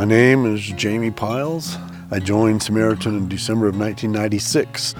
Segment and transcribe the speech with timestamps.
[0.00, 1.76] My name is Jamie Piles.
[2.10, 4.94] I joined Samaritan in December of 1996.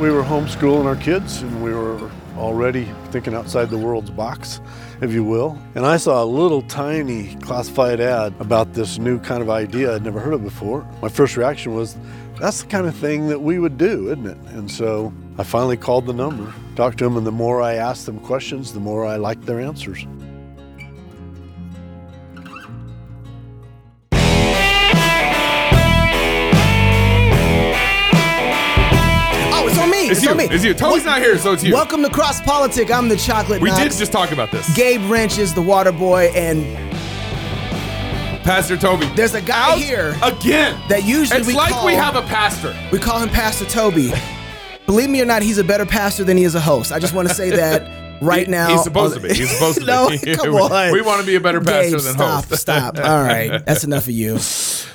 [0.00, 4.60] We were homeschooling our kids and we were already thinking outside the world's box,
[5.00, 5.56] if you will.
[5.76, 10.02] And I saw a little tiny classified ad about this new kind of idea I'd
[10.02, 10.84] never heard of before.
[11.00, 11.96] My first reaction was,
[12.40, 14.38] that's the kind of thing that we would do, isn't it?
[14.48, 18.04] And so I finally called the number, talked to them, and the more I asked
[18.04, 20.04] them questions, the more I liked their answers.
[30.50, 30.56] Me.
[30.56, 30.86] It's, It's, you.
[30.86, 31.00] on me.
[31.00, 31.04] It's you.
[31.04, 31.72] Tony's not here, so it's you.
[31.72, 32.90] Welcome to Cross Politic.
[32.90, 33.82] I'm the Chocolate we Knox.
[33.82, 34.74] did just talk about this.
[34.76, 36.64] Gabe Rench is the water boy, and
[38.42, 39.06] Pastor Toby.
[39.14, 40.80] there's a guy Out here again.
[40.88, 42.74] that usually it's we like call, we have a pastor.
[42.90, 44.12] we call him Pastor Toby.
[44.86, 46.90] Believe me or not, he's a better pastor than he is a host.
[46.90, 47.82] I just want to say that
[48.22, 48.70] right He- now.
[48.70, 49.34] He's supposed to be.
[49.34, 50.18] He's supposed to no, be.
[50.18, 50.92] come we, on.
[50.92, 52.60] We want to be a better pastor Gabe, than stop, host.
[52.60, 52.98] Stop.
[52.98, 54.38] All right, that's enough of you.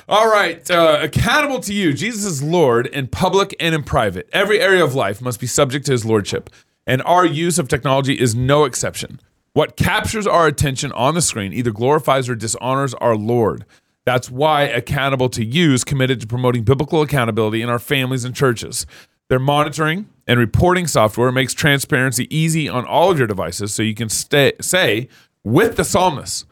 [0.08, 0.68] All right.
[0.70, 1.92] Uh, accountable to you.
[1.92, 4.28] Jesus is Lord in public and in private.
[4.32, 6.48] Every area of life must be subject to his lordship.
[6.86, 9.20] And our use of technology is no exception.
[9.52, 13.64] What captures our attention on the screen either glorifies or dishonors our Lord.
[14.04, 18.36] That's why Accountable to You is committed to promoting biblical accountability in our families and
[18.36, 18.86] churches.
[19.28, 23.94] Their monitoring and reporting software makes transparency easy on all of your devices so you
[23.94, 25.08] can stay, say,
[25.42, 26.46] with the psalmist,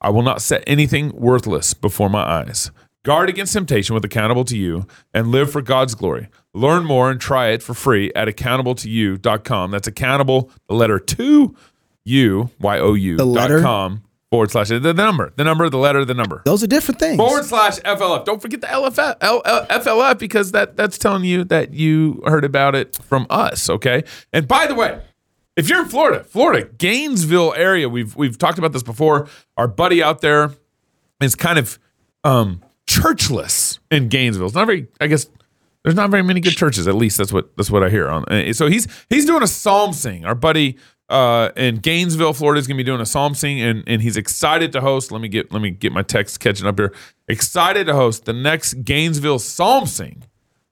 [0.00, 2.70] I will not set anything worthless before my eyes.
[3.04, 6.28] Guard against temptation with Accountable to You and live for God's glory.
[6.52, 9.70] Learn more and try it for free at accountable2you.com.
[9.70, 11.56] That's accountable, the letter two,
[12.04, 16.04] you, Y O U, dot com forward slash the, the number, the number, the letter,
[16.04, 16.42] the number.
[16.44, 17.16] Those are different things.
[17.16, 18.24] Forward slash FLF.
[18.24, 22.44] Don't forget the LFF, L, L, FLF because that that's telling you that you heard
[22.44, 23.68] about it from us.
[23.68, 24.04] Okay.
[24.32, 25.00] And by the way,
[25.56, 29.28] if you're in Florida, Florida, Gainesville area, we've we've talked about this before.
[29.56, 30.52] Our buddy out there
[31.20, 31.78] is kind of
[32.24, 34.46] um, churchless in Gainesville.
[34.46, 35.26] It's not very, I guess.
[35.82, 36.86] There's not very many good churches.
[36.86, 38.24] At least that's what that's what I hear on.
[38.26, 40.24] uh, So he's he's doing a psalm sing.
[40.26, 40.76] Our buddy
[41.10, 44.16] uh, in Gainesville, Florida, is going to be doing a psalm sing, and and he's
[44.16, 45.10] excited to host.
[45.10, 46.94] Let me get let me get my text catching up here.
[47.28, 50.22] Excited to host the next Gainesville psalm sing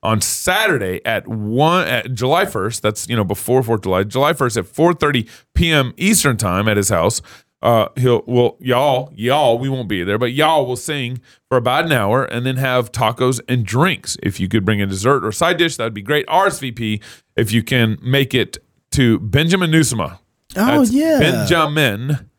[0.03, 2.83] on Saturday at one at July first.
[2.83, 4.05] That's you know before Fourth July.
[4.05, 5.93] July first at four thirty p.m.
[5.97, 7.21] Eastern time at his house.
[7.61, 11.85] Uh, he'll well y'all y'all we won't be there, but y'all will sing for about
[11.85, 14.17] an hour and then have tacos and drinks.
[14.23, 16.29] If you could bring a dessert or side dish, that'd be great.
[16.29, 17.03] RSVP
[17.35, 18.59] if you can make it
[18.93, 20.21] to Benjamin Nieuwsma.
[20.57, 21.19] Oh, yeah.
[21.19, 22.31] Benjamin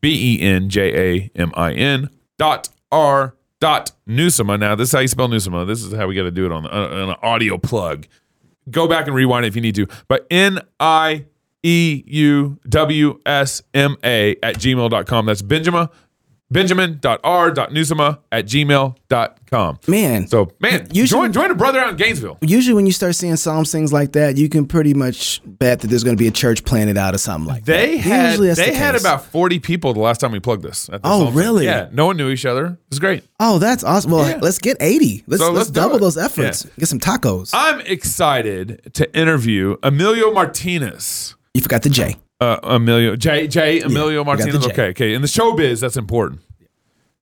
[0.00, 4.58] B E N J A M I N dot R dot Nieuwsma.
[4.58, 5.66] Now, this is how you spell Nieuwsma.
[5.66, 8.06] This is how we got to do it on, the, uh, on an audio plug.
[8.70, 9.86] Go back and rewind it if you need to.
[10.08, 11.26] But N I
[11.62, 15.26] E U W S M A at gmail.com.
[15.26, 15.88] That's Benjamin.
[16.50, 19.78] Benjamin.r.nieuwsma at gmail.com.
[19.86, 20.26] Man.
[20.28, 22.38] So, man, Usually- join, join a brother out in Gainesville.
[22.40, 25.88] Usually, when you start seeing psalm things like that, you can pretty much bet that
[25.88, 28.00] there's going to be a church planted out or something like They that.
[28.02, 29.00] had Usually they the had case.
[29.02, 30.88] about forty people the last time we plugged this.
[30.92, 31.34] at the Oh, Psalm Sing.
[31.36, 31.64] really?
[31.66, 32.66] Yeah, no one knew each other.
[32.66, 33.24] It was great.
[33.40, 34.10] Oh, that's awesome.
[34.12, 34.38] Well, Yeah.
[34.40, 35.24] let's get 80.
[35.26, 36.64] Let's, So let's, let's double those efforts.
[36.64, 36.70] Yeah.
[36.78, 37.50] Get some tacos.
[37.52, 41.34] I'm excited to interview Emilio Martinez.
[41.54, 42.16] you forgot the J.
[42.40, 44.64] Uh, Emilio J J Emilio the Martinez.
[44.66, 44.70] J.
[44.72, 45.14] Okay, okay.
[45.14, 46.40] In the showbiz, that's important.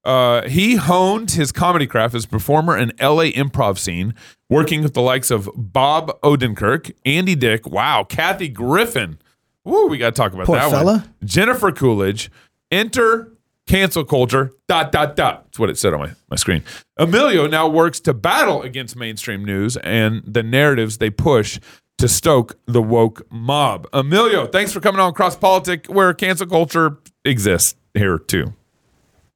[0.04, 4.14] Uh, he honed his comedy craft as a performer in LA improv scene,
[4.48, 9.18] working with the likes of Bob Odenkirk, Andy Dick, wow, Kathy Griffin.
[9.64, 10.98] Woo, we got to talk about Poor that fella.
[10.98, 11.14] one.
[11.24, 12.30] Jennifer Coolidge.
[12.70, 13.32] Enter
[13.66, 14.52] cancel culture.
[14.68, 15.44] Dot dot dot.
[15.46, 16.62] That's what it said on my, my screen.
[16.96, 21.58] Emilio now works to battle against mainstream news and the narratives they push
[21.98, 23.88] to stoke the woke mob.
[23.92, 28.52] Emilio, thanks for coming on Cross Politic, where cancel culture exists here too.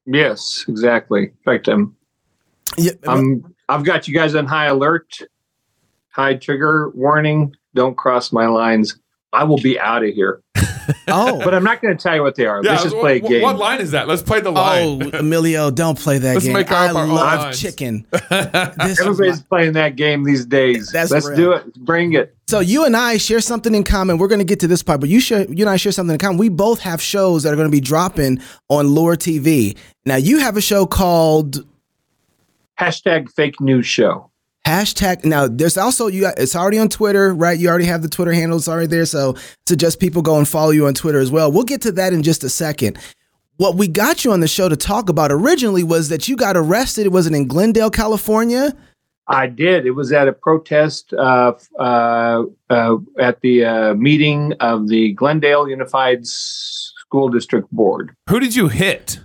[0.05, 1.23] Yes, exactly.
[1.23, 1.95] In fact, I'm,
[2.77, 5.17] Yeah, I'm, I've got you guys on high alert,
[6.09, 7.55] high trigger warning.
[7.73, 8.99] Don't cross my lines.
[9.33, 10.41] I will be out of here.
[11.07, 12.61] oh, But I'm not going to tell you what they are.
[12.61, 13.41] Let's just play a game.
[13.41, 14.07] What line is that?
[14.07, 15.03] Let's play the line.
[15.03, 16.53] oh, Emilio, don't play that Let's game.
[16.53, 17.59] make I up our love lines.
[17.61, 18.05] chicken.
[18.11, 20.91] This Everybody's my- playing that game these days.
[20.91, 21.35] That's Let's real.
[21.37, 21.73] do it.
[21.75, 22.35] Bring it.
[22.47, 24.17] so you and I share something in common.
[24.17, 26.13] We're going to get to this part, but you share, you and I share something
[26.13, 26.37] in common.
[26.37, 29.77] We both have shows that are going to be dropping on Loor TV.
[30.05, 31.65] Now you have a show called
[32.79, 34.30] Hashtag fake news show.
[34.65, 37.57] Hashtag now there's also you got it's already on Twitter, right?
[37.57, 39.05] You already have the Twitter handles already there.
[39.05, 39.35] So
[39.65, 41.51] suggest people go and follow you on Twitter as well.
[41.51, 42.97] We'll get to that in just a second.
[43.57, 46.57] What we got you on the show to talk about originally was that you got
[46.57, 47.05] arrested.
[47.05, 48.75] It wasn't in Glendale, California.
[49.27, 49.85] I did.
[49.85, 55.69] It was at a protest uh, uh, uh, at the uh, meeting of the Glendale
[55.69, 58.15] Unified School District Board.
[58.29, 59.19] Who did you hit?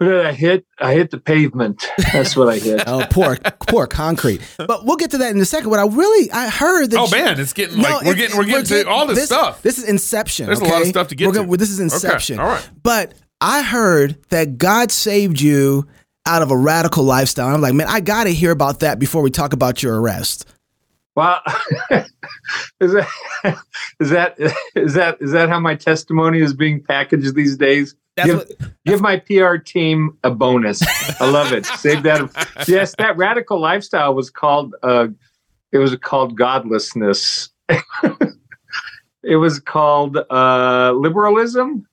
[0.00, 0.64] What did I hit?
[0.78, 1.86] I hit the pavement.
[2.10, 2.82] That's what I hit.
[2.86, 3.36] Oh, poor,
[3.68, 4.40] poor concrete.
[4.56, 5.68] But we'll get to that in a second.
[5.68, 6.98] What I really, I heard that.
[6.98, 9.26] Oh you- man, it's getting like No, we're it- getting we're getting to all this,
[9.26, 9.60] stuff.
[9.60, 10.46] This is Inception.
[10.46, 11.40] There's a lot of stuff to get We're to.
[11.44, 12.38] gonna- this is Okay, Inception.
[12.38, 12.66] all right.
[12.82, 13.12] But
[13.42, 15.86] I heard that God saved you
[16.24, 17.54] out of a radical lifestyle.
[17.54, 20.46] I'm like, man, I got to hear about that before we talk about your arrest.
[21.14, 21.40] Well,
[22.80, 23.08] is that
[24.00, 24.36] is that
[24.74, 27.94] is that is that how my testimony is being packaged these days?
[28.16, 30.82] That's give, what- give my PR team a bonus.
[31.20, 31.64] I love it.
[31.66, 32.64] Save that.
[32.68, 34.74] Yes, that radical lifestyle was called.
[34.82, 35.08] Uh,
[35.72, 37.50] it was called godlessness.
[39.22, 41.86] it was called uh, liberalism,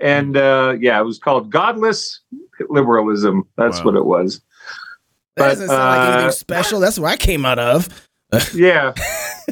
[0.00, 2.20] and uh, yeah, it was called godless
[2.68, 3.44] liberalism.
[3.56, 3.84] That's Wow.
[3.86, 4.40] what it was.
[5.36, 6.80] That But, doesn't sound like anything uh, special.
[6.80, 8.07] That's where I came out of.
[8.54, 8.92] Yeah.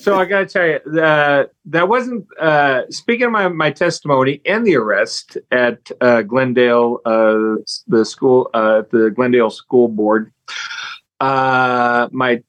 [0.00, 4.42] So I got to tell you, uh, that wasn't uh, speaking of my, my testimony
[4.44, 7.56] and the arrest at uh, Glendale, uh,
[7.88, 10.32] the school, uh, the Glendale School Board.
[11.20, 12.42] Uh, my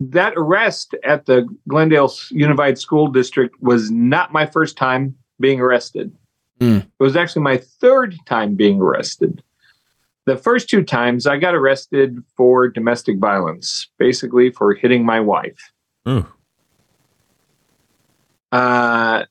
[0.00, 6.14] that arrest at the Glendale Unified School District was not my first time being arrested.
[6.60, 6.82] Mm.
[6.82, 9.42] It was actually my third time being arrested.
[10.28, 15.72] The first two times I got arrested for domestic violence, basically for hitting my wife.
[18.52, 19.24] Uh,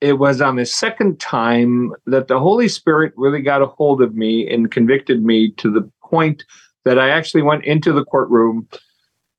[0.00, 4.14] it was on the second time that the Holy Spirit really got a hold of
[4.14, 6.44] me and convicted me to the point
[6.84, 8.68] that I actually went into the courtroom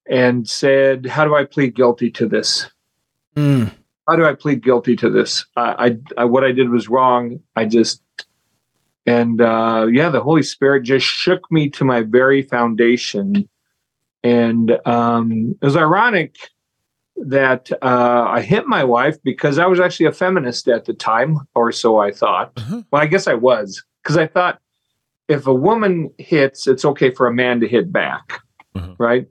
[0.09, 2.69] and said, How do I plead guilty to this?
[3.38, 3.71] Mm.
[4.06, 5.45] How do I plead guilty to this?
[5.56, 5.85] I,
[6.17, 7.39] I, I what I did was wrong.
[7.56, 8.01] I just,
[9.06, 13.48] and uh, yeah, the Holy Spirit just shook me to my very foundation.
[14.24, 16.36] And um, it was ironic
[17.18, 21.38] that uh, I hit my wife because I was actually a feminist at the time,
[21.54, 22.52] or so I thought.
[22.57, 22.81] Uh-huh.
[22.92, 24.60] Well, I guess I was because I thought
[25.28, 28.42] if a woman hits, it's okay for a man to hit back,
[28.75, 28.96] Uh-huh.
[28.98, 29.28] right?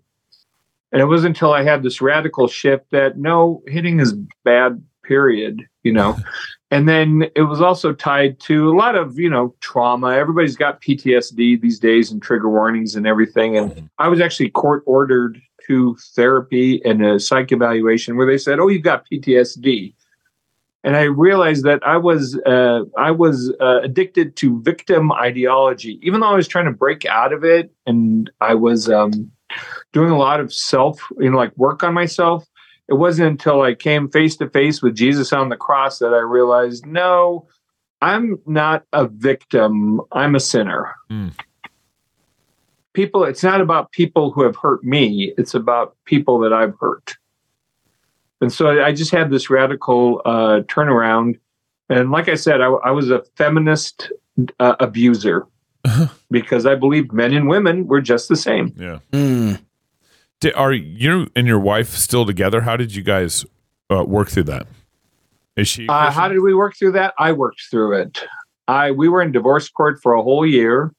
[0.92, 4.12] And it wasn't until I had this radical shift that no, hitting is
[4.44, 6.18] bad, period, you know.
[6.70, 10.08] and then it was also tied to a lot of, you know, trauma.
[10.08, 13.56] Everybody's got PTSD these days and trigger warnings and everything.
[13.56, 18.58] And I was actually court ordered to therapy and a psych evaluation where they said,
[18.58, 19.94] "Oh, you've got PTSD."
[20.82, 26.20] And I realized that I was uh, I was uh, addicted to victim ideology, even
[26.20, 29.30] though I was trying to break out of it, and I was um,
[29.92, 32.46] doing a lot of self, you know, like work on myself.
[32.88, 36.18] It wasn't until I came face to face with Jesus on the cross that I
[36.18, 37.48] realized, no,
[38.02, 40.02] I'm not a victim.
[40.12, 40.94] I'm a sinner.
[41.10, 41.32] Mm.
[42.92, 45.32] People, it's not about people who have hurt me.
[45.38, 47.16] It's about people that I've hurt.
[48.40, 51.38] And so I just had this radical uh, turnaround.
[51.88, 54.12] And like I said, I, I was a feminist
[54.60, 55.46] uh, abuser
[56.30, 58.74] because I believed men and women were just the same.
[58.76, 58.98] Yeah.
[59.12, 59.60] Mm.
[60.54, 62.62] Are you and your wife still together?
[62.62, 63.46] How did you guys
[63.90, 64.66] uh, work through that?
[65.56, 65.88] Is she?
[65.88, 67.14] Uh, how did we work through that?
[67.18, 68.24] I worked through it.
[68.66, 70.92] I we were in divorce court for a whole year,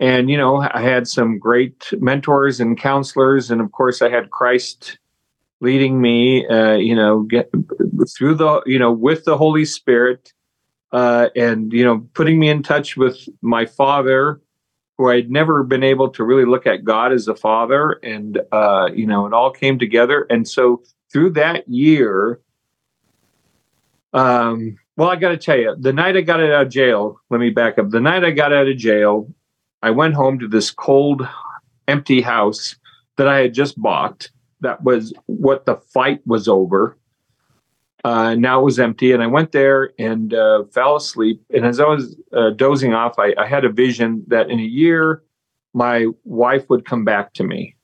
[0.00, 4.30] and you know I had some great mentors and counselors, and of course I had
[4.30, 4.98] Christ
[5.60, 6.46] leading me.
[6.46, 7.50] Uh, you know, get
[8.16, 10.32] through the you know with the Holy Spirit,
[10.92, 14.40] uh, and you know putting me in touch with my father,
[15.02, 18.88] who I'd never been able to really look at God as a father, and uh,
[18.94, 22.40] you know it all came together, and so through that year.
[24.12, 27.40] Um, well, I got to tell you, the night I got out of jail, let
[27.40, 27.90] me back up.
[27.90, 29.28] The night I got out of jail,
[29.82, 31.26] I went home to this cold,
[31.88, 32.76] empty house
[33.16, 34.28] that I had just bought.
[34.60, 36.96] That was what the fight was over.
[38.04, 41.40] Uh, now it was empty, and I went there and uh, fell asleep.
[41.50, 44.64] And as I was uh, dozing off, I, I had a vision that in a
[44.64, 45.22] year,
[45.72, 47.76] my wife would come back to me.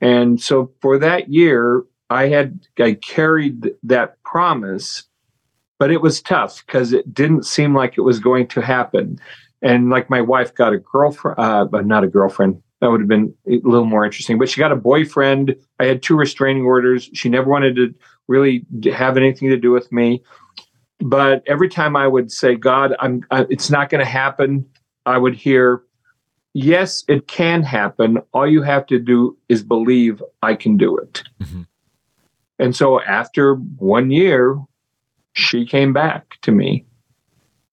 [0.00, 5.04] And so for that year, I had I carried that promise
[5.82, 9.18] but it was tough because it didn't seem like it was going to happen.
[9.62, 12.62] And like my wife got a girlfriend, uh, but not a girlfriend.
[12.80, 14.38] That would have been a little more interesting.
[14.38, 15.56] But she got a boyfriend.
[15.80, 17.10] I had two restraining orders.
[17.14, 17.92] She never wanted to
[18.28, 20.22] really have anything to do with me.
[21.00, 24.64] But every time I would say, "God, I'm," I, it's not going to happen.
[25.04, 25.82] I would hear,
[26.54, 28.18] "Yes, it can happen.
[28.32, 31.66] All you have to do is believe I can do it." Mhm.
[32.58, 34.60] And so after one year,
[35.32, 36.86] she came back to me.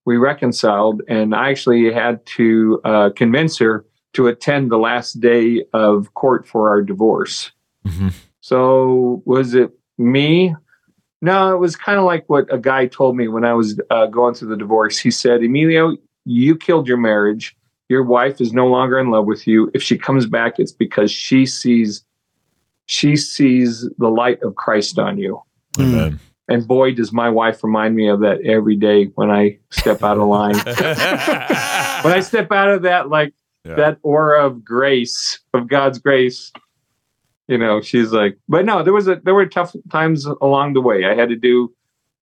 [0.05, 5.63] We reconciled, and I actually had to uh, convince her to attend the last day
[5.73, 7.51] of court for our divorce.
[7.85, 8.13] Mhm.
[8.41, 10.55] So, was it me?
[11.21, 14.05] No, it was kind of like what a guy told me when I was uh,
[14.07, 14.97] going through the divorce.
[14.97, 17.55] He said, Emilio, you killed your marriage.
[17.89, 19.69] your wife is no longer in love with you.
[19.73, 22.03] If she comes back, it's because she sees
[22.85, 25.41] she sees the light of Christ on you.
[25.79, 26.19] Amen.
[26.47, 30.17] And boy, does my wife remind me of that every day when I step out
[30.17, 30.55] of line.
[30.65, 33.33] when I step out of that, like
[33.65, 33.75] Yeah.
[33.75, 36.51] that aura of grace, of God's grace,
[37.49, 40.81] you know, she's like, but no, there was a there were tough times along the
[40.81, 41.05] way.
[41.05, 41.73] I had to do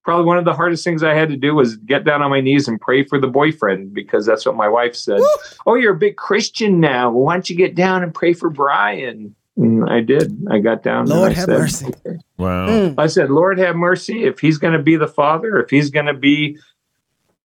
[0.05, 2.39] probably one of the hardest things I had to do was get down on my
[2.39, 5.19] knees and pray for the boyfriend because that's what my wife said.
[5.65, 7.11] Oh, you're a big Christian now.
[7.11, 9.35] Well, why don't you get down and pray for Brian?
[9.57, 10.45] And I did.
[10.49, 11.01] I got down.
[11.01, 11.85] and Lord I have said, mercy.
[11.87, 12.67] "Okay." Wow.
[12.67, 12.95] Mm.
[12.97, 14.23] I said, Lord have mercy.
[14.23, 16.57] If he's going to be the father, if he's going to be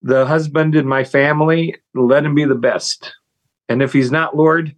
[0.03, 3.13] the husband in my family, let him be the best.
[3.69, 4.77] And if he's not, Lord,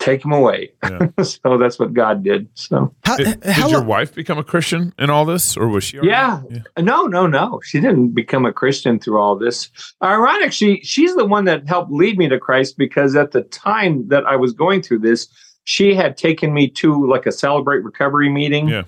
[0.00, 0.72] take him away.
[0.82, 1.08] Yeah.
[1.22, 2.48] so that's what God did.
[2.54, 5.56] So, How, Did, uh, how did your long- wife become a Christian in all this,
[5.56, 5.98] or was she?
[5.98, 6.42] already- yeah.
[6.82, 7.60] No, no, no.
[7.64, 9.70] She didn't become a Christian through all this.
[10.02, 14.08] Ironic, she she's the one that helped lead me to Christ because at the time
[14.08, 15.28] that I was going through this,
[15.64, 18.68] she had taken me to like a celebrate recovery meeting.
[18.68, 18.82] Yeah.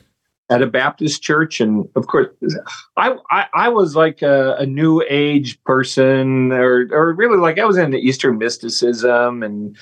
[0.50, 2.28] at a Baptist church, and of course,
[2.98, 7.64] I I, I was like a, a New Age person, or or really like I
[7.64, 9.76] was into Eastern mysticism, and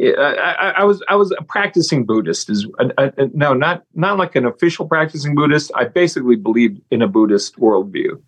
[0.00, 2.50] I, I, was I was a practicing Buddhist.
[2.50, 5.70] Is I, I, no, not not like an official practicing Buddhist.
[5.74, 8.20] I basically believed in a Buddhist worldview.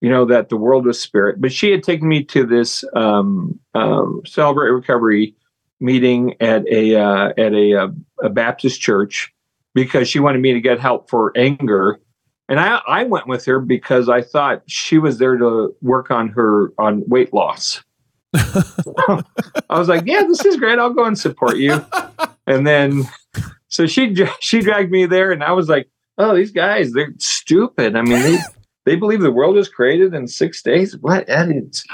[0.00, 3.58] You know that the world was spirit, but she had taken me to this um,
[3.74, 5.34] um, celebrate recovery
[5.80, 7.88] meeting at a uh, at a, uh,
[8.22, 9.32] a Baptist church
[9.74, 12.00] because she wanted me to get help for anger.
[12.48, 16.28] And I, I went with her because I thought she was there to work on
[16.30, 17.82] her on weight loss.
[18.34, 19.22] I
[19.70, 20.78] was like, yeah, this is great.
[20.78, 21.84] I'll go and support you.
[22.46, 23.04] And then,
[23.68, 27.96] so she she dragged me there, and I was like, oh, these guys, they're stupid.
[27.96, 28.38] I mean, they
[28.84, 30.96] they believe the world was created in six days.
[30.98, 31.24] What?
[31.28, 31.84] Is,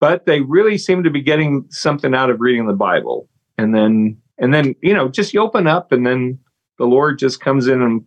[0.00, 3.28] but they really seem to be getting something out of reading the Bible.
[3.58, 6.38] And then and then you know, just you open up, and then
[6.78, 8.04] the Lord just comes in and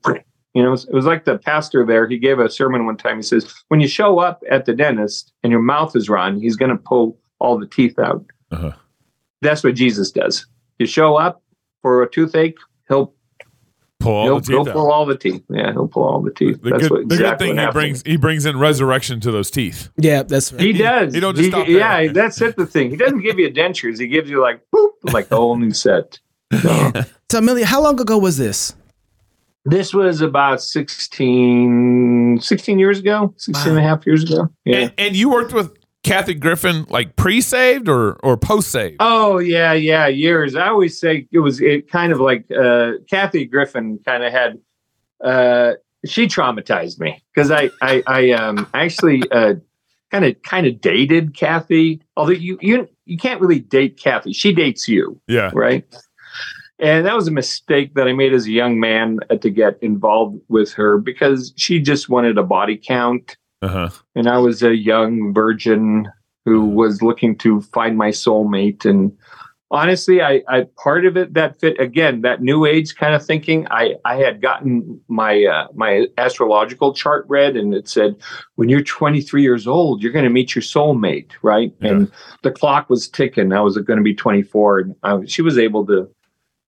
[0.54, 2.08] you know, it was like the pastor there.
[2.08, 3.18] He gave a sermon one time.
[3.18, 6.56] He says, when you show up at the dentist and your mouth is run, he's
[6.56, 8.26] going to pull all the teeth out.
[8.52, 8.74] Uh-huh.
[9.42, 10.46] That's what Jesus does.
[10.78, 11.42] You show up
[11.82, 13.14] for a toothache, he'll
[14.00, 15.44] Pull all he'll, the he'll teeth pull all the teeth.
[15.50, 16.62] Yeah, he'll pull all the teeth.
[16.62, 19.32] The That's good, what the good thing what he brings he brings in resurrection to
[19.32, 19.90] those teeth.
[19.98, 20.62] Yeah, that's right.
[20.62, 21.14] He does.
[21.14, 22.04] He don't just He- stop there.
[22.06, 22.56] Yeah, that's it.
[22.56, 22.92] The thing.
[22.92, 24.00] He doesn't give you dentures.
[24.00, 26.18] He gives you like boop, like a whole new set.
[26.62, 26.92] So,
[27.30, 28.74] So, Emilio, how long ago was this?
[29.66, 34.48] this was about 16, 16 years ago, 16 and a half years ago.
[34.66, 34.78] Yeah.
[34.78, 38.98] And, and you worked with Kathy Griffin like pre-saved or or post-saved?
[39.00, 40.56] Oh yeah, yeah, years.
[40.56, 44.60] I always say it was it kind of like uh, Kathy Griffin kind of had.
[45.24, 45.74] Uh,
[46.06, 49.56] she traumatized me because I I, I um actually uh,
[50.12, 52.02] kind of kind of dated Kathy.
[52.16, 54.32] Although you you you can't really date Kathy.
[54.32, 55.52] She dates you, yeah.
[55.54, 55.84] right?
[56.80, 59.78] And that was a mistake that I made as a young man uh, to get
[59.82, 63.90] involved with her because she just wanted a body count Uh-huh.
[64.16, 66.10] and I was a young virgin
[66.46, 68.86] who was looking to find my soulmate.
[68.86, 69.16] And
[69.72, 73.68] honestly, I, I part of it that fit again that new age kind of thinking.
[73.70, 78.16] I I had gotten my uh, my astrological chart read, and it said
[78.56, 81.74] when you're 23 years old, you're going to meet your soulmate, right?
[81.82, 81.90] Yeah.
[81.90, 82.12] And
[82.44, 83.54] the clock was ticking.
[83.54, 86.10] I was going to be 24, and I, she was able to.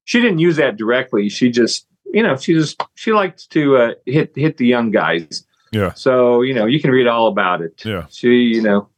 [0.04, 1.30] She didn't use that directly.
[1.30, 5.46] She just, you know, she just she liked to uh, hit hit the young guys.
[5.72, 5.94] Yeah.
[5.94, 7.84] So you know, you can read all about it.
[7.86, 8.06] Yeah.
[8.10, 8.90] She, you know,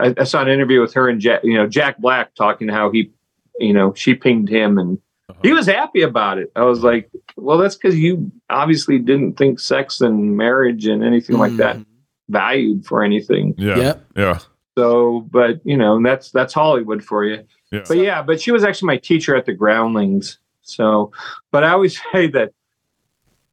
[0.00, 2.90] I, I saw an interview with her and Jack, you know, Jack Black talking how
[2.90, 3.10] he,
[3.58, 5.40] you know, she pinged him and uh-huh.
[5.42, 6.50] he was happy about it.
[6.56, 11.38] I was like, well, that's because you obviously didn't think sex and marriage and anything
[11.38, 12.32] like that mm-hmm.
[12.32, 13.54] valued for anything.
[13.56, 13.76] Yeah.
[13.76, 14.04] Yep.
[14.16, 14.38] Yeah.
[14.76, 17.44] So, but you know, and that's that's Hollywood for you.
[17.70, 17.84] Yeah.
[17.86, 20.38] But yeah, but she was actually my teacher at the Groundlings.
[20.62, 21.12] So,
[21.52, 22.52] but I always say that,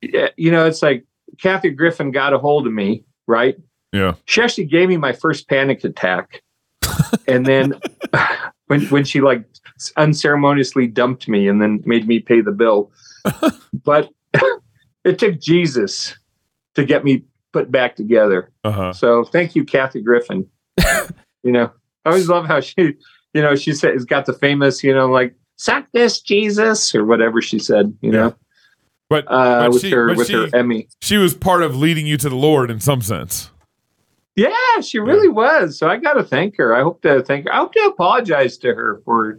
[0.01, 1.05] yeah, you know, it's like
[1.39, 3.55] Kathy Griffin got a hold of me, right?
[3.91, 4.15] Yeah.
[4.25, 6.41] She actually gave me my first panic attack,
[7.27, 7.79] and then
[8.67, 9.45] when when she like
[9.97, 12.91] unceremoniously dumped me and then made me pay the bill,
[13.83, 14.09] but
[15.03, 16.15] it took Jesus
[16.75, 18.51] to get me put back together.
[18.63, 18.93] Uh-huh.
[18.93, 20.47] So thank you, Kathy Griffin.
[21.43, 21.71] you know,
[22.05, 22.95] I always love how she,
[23.33, 27.05] you know, she said, has got the famous, you know, like, suck this, Jesus, or
[27.05, 28.35] whatever she said, you know,
[29.11, 30.87] But, uh, but with she, her, but with she, her Emmy.
[31.01, 33.51] she was part of leading you to the Lord in some sense.
[34.37, 35.77] Yeah, she really was.
[35.77, 36.73] So I got to thank her.
[36.73, 37.53] I hope to thank her.
[37.53, 39.37] I hope to apologize to her for,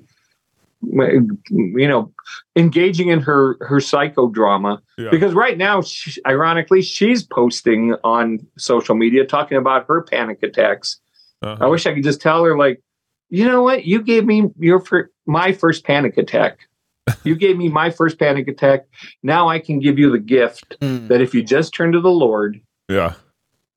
[0.82, 2.12] you know,
[2.54, 4.80] engaging in her, her psychodrama.
[4.98, 5.08] Yeah.
[5.10, 11.00] Because right now, she, ironically, she's posting on social media talking about her panic attacks.
[11.40, 11.64] Uh-huh.
[11.64, 12.82] I wish I could just tell her, like,
[13.30, 13.86] you know what?
[13.86, 14.84] You gave me your
[15.24, 16.68] my first panic attack.
[17.24, 18.86] You gave me my first panic attack.
[19.22, 21.08] Now I can give you the gift Mm.
[21.08, 23.14] that if you just turn to the Lord, Yeah.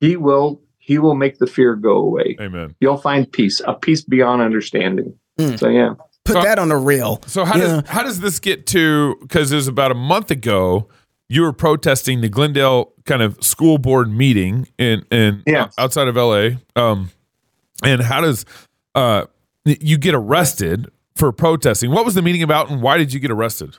[0.00, 2.36] He will He will make the fear go away.
[2.40, 2.76] Amen.
[2.80, 5.14] You'll find peace, a peace beyond understanding.
[5.38, 5.58] Mm.
[5.58, 7.20] So yeah, Put So- that on a reel.
[7.26, 7.66] So how Yeah.
[7.80, 9.16] does how does this get to?
[9.20, 10.88] Because it was about a month ago,
[11.28, 15.68] you were protesting the Glendale kind of school board meeting in in Yeah.
[15.78, 16.58] outside of L.A.
[16.76, 17.10] Um,
[17.84, 18.44] and how does
[18.94, 19.24] uh
[19.64, 20.86] you get arrested
[21.16, 21.90] for protesting?
[21.90, 23.76] What was the meeting about, and why did you get arrested?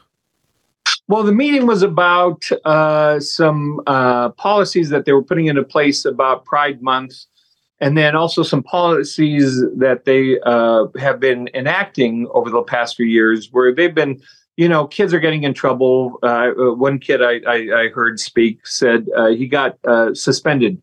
[1.08, 6.04] Well, the meeting was about uh, some uh, policies that they were putting into place
[6.04, 7.14] about Pride Month,
[7.80, 13.06] and then also some policies that they uh, have been enacting over the past few
[13.06, 14.20] years, where they've been,
[14.58, 16.20] you know, kids are getting in trouble.
[16.24, 19.78] Uh, uh, one kid I, I, I heard speak said uh, he got
[20.14, 20.82] suspended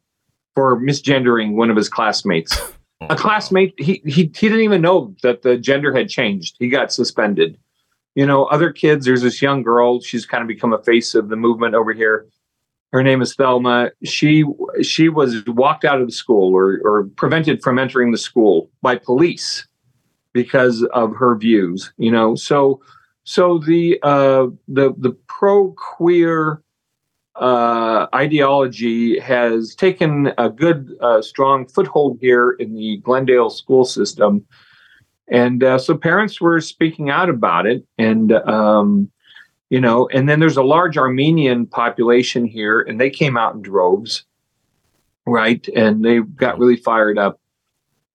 [0.54, 2.56] for misgendering one of his classmates.
[3.10, 6.56] A classmate, he, he he didn't even know that the gender had changed.
[6.58, 7.58] He got suspended
[8.14, 9.06] you know, other kids.
[9.06, 10.00] There's this young girl.
[10.00, 12.26] She's kind of become a face of the movement over here.
[12.92, 13.90] Her name is Thelma.
[14.04, 14.44] She
[14.82, 18.96] she was walked out of the school or or prevented from entering the school by
[18.96, 19.66] police
[20.32, 21.92] because of her views.
[21.96, 22.80] You know, so
[23.24, 26.62] so the uh, the the pro queer
[27.36, 34.44] uh, ideology has taken a good uh, strong foothold here in the Glendale school system.
[35.28, 39.10] And uh, so parents were speaking out about it and um,
[39.70, 43.62] you know and then there's a large armenian population here and they came out in
[43.62, 44.24] droves
[45.26, 45.66] right?
[45.74, 47.40] And they got really fired up.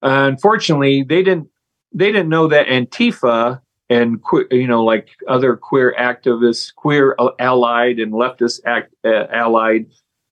[0.01, 1.49] Uh, unfortunately they didn't
[1.93, 3.59] they didn't know that antifa
[3.89, 9.85] and que- you know like other queer activists queer allied and leftist act, uh, allied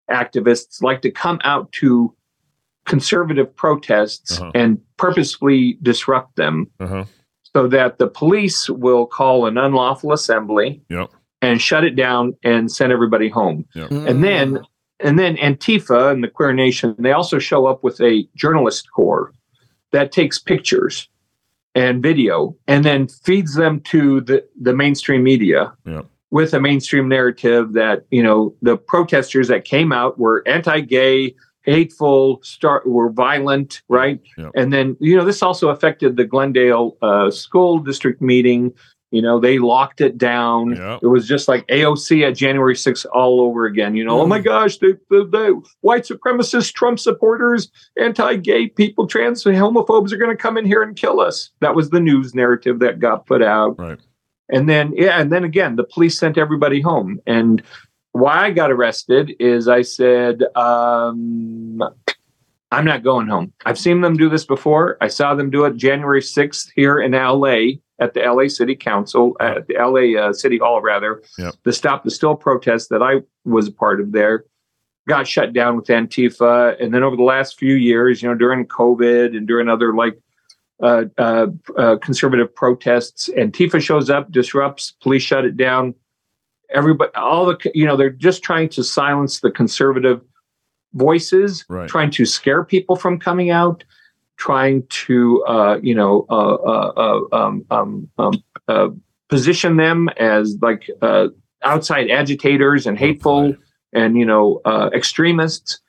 [0.09, 2.13] activists like to come out to
[2.85, 4.51] conservative protests Uh-huh.
[4.55, 7.03] and purposefully disrupt them Uh-huh.
[7.55, 11.09] so that the police will call an unlawful assembly Yep.
[11.41, 13.65] and shut it down and send everybody home.
[13.75, 14.07] Mm.
[14.09, 14.59] And then
[14.99, 19.31] and then Antifa and the Queer Nation, they also show up with a journalist corps
[19.91, 21.07] that takes pictures
[21.77, 25.71] and video and then feeds them to the, the mainstream media
[26.31, 32.39] with a mainstream narrative that, you know, the protesters that came out were anti-gay, hateful,
[32.41, 34.19] start were violent, right?
[34.55, 38.73] And then, you know, this also affected the Glendale uh, school district meeting.
[39.11, 40.75] You know, they locked it down.
[40.75, 40.99] Yep.
[41.03, 43.95] It was just like AOC at January 6th all over again.
[43.95, 44.29] You know, oh Mm.
[44.29, 50.17] my gosh, the, the, the white supremacists, Trump supporters, anti gay people, trans homophobes are
[50.17, 51.51] going to come in here and kill us.
[51.61, 53.79] That was the news narrative that got put out.
[53.79, 53.99] Right.
[54.49, 57.19] And then, yeah, and then again, the police sent everybody home.
[57.25, 57.61] And
[58.11, 61.81] why I got arrested is I said, um,
[62.71, 63.53] I'm not going home.
[63.65, 64.97] I've seen them do this before.
[64.99, 69.37] I saw them do it January 6th here in LA at the LA City Council,
[69.39, 71.23] at the LA uh, City Hall, rather.
[71.37, 71.55] Yep.
[71.63, 74.45] The Stop the Steal protest that I was a part of there
[75.07, 76.81] got shut down with Antifa.
[76.83, 80.19] And then over the last few years, you know, during COVID and during other like
[80.83, 85.95] uh, uh, uh, conservative protests, Antifa shows up, disrupts, police shut it down.
[86.69, 90.21] Everybody, all the, you know, they're just trying to silence the conservative
[90.93, 91.89] voices, Right.
[91.89, 93.83] trying to scare people from coming out,
[94.37, 96.93] trying to, uh, you know, uh, uh,
[97.31, 98.33] uh, um, um, um,
[98.67, 98.89] uh,
[99.29, 101.27] position them as like uh,
[101.63, 103.57] outside agitators and hateful boy.
[103.93, 105.79] and you know uh, extremists,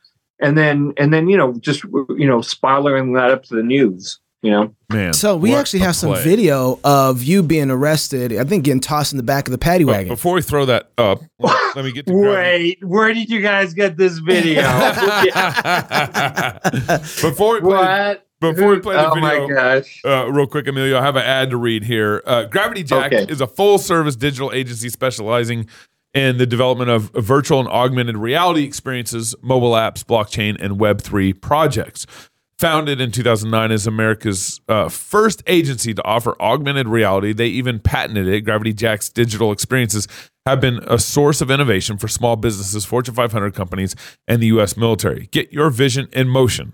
[0.40, 4.18] and then and then you know just you know spiraling that up to the news.
[4.40, 5.14] You know, Man.
[5.14, 6.22] So we actually have some play.
[6.22, 8.32] video of you being arrested.
[8.38, 10.08] I think getting tossed in the back of the paddy But wagon.
[10.10, 12.78] before we throw that up, let let me get to gravity.
[12.82, 14.62] where did you guys get this video?
[17.20, 18.26] before we play, what?
[18.40, 20.00] before we play the oh video, my gosh!
[20.04, 22.22] uh, real quick, Emilio, I have an ad to read here.
[22.26, 23.30] Uh, Gravity Jack Okay.
[23.30, 25.66] is a full service digital agency specializing
[26.14, 32.06] in the development of virtual and augmented reality experiences, mobile apps, blockchain, and Web3 projects.
[32.58, 38.26] Founded in 2009 as America's uh, first agency to offer augmented reality, they even patented
[38.26, 38.40] it.
[38.40, 40.08] Gravity Jack's digital experiences
[40.44, 43.94] have been a source of innovation for small businesses, Fortune 500 companies,
[44.26, 44.76] and the U.S.
[44.76, 45.28] military.
[45.30, 46.72] Get your vision in motion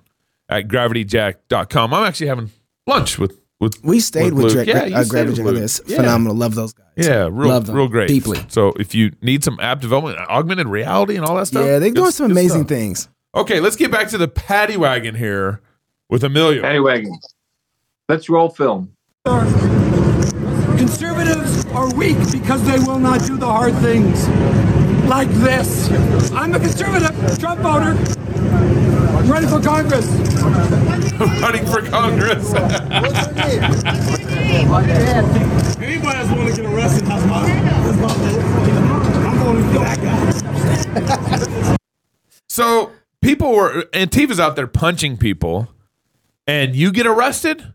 [0.48, 1.92] at gravityjack.com.
[1.92, 2.50] I'm actually having
[2.86, 4.52] lunch with with we stayed with.
[4.54, 5.86] Dra- Yeah, uh, Gravity with Jack.
[5.86, 5.96] Yeah.
[5.98, 6.34] phenomenal.
[6.34, 6.86] Love those guys.
[6.96, 8.08] Yeah, real, real great.
[8.08, 8.40] deeply.
[8.48, 11.90] So if you need some app development, augmented reality, and all that stuff, Yeah, they're
[11.90, 13.08] doing some amazing things.
[13.34, 15.60] Okay, let's get back to the paddy wagon here
[16.14, 16.62] with Emilio.
[16.62, 17.05] Anyway,
[18.09, 18.92] let's roll film.
[20.77, 24.29] Conservatives are weak because they will not do the hard things.
[25.09, 25.90] Like this.
[26.31, 27.98] I'm a conservative, Trump voter.
[29.16, 30.07] I'm running for Congress.
[31.42, 32.55] running for Congress.
[35.81, 38.40] Anybody that's want to get arrested, that's my, that's my vote.
[39.27, 39.98] I'm going to that
[40.94, 41.77] guy.
[42.48, 45.70] so people were Antifa's out there punching people,
[46.46, 47.72] and you get arrested.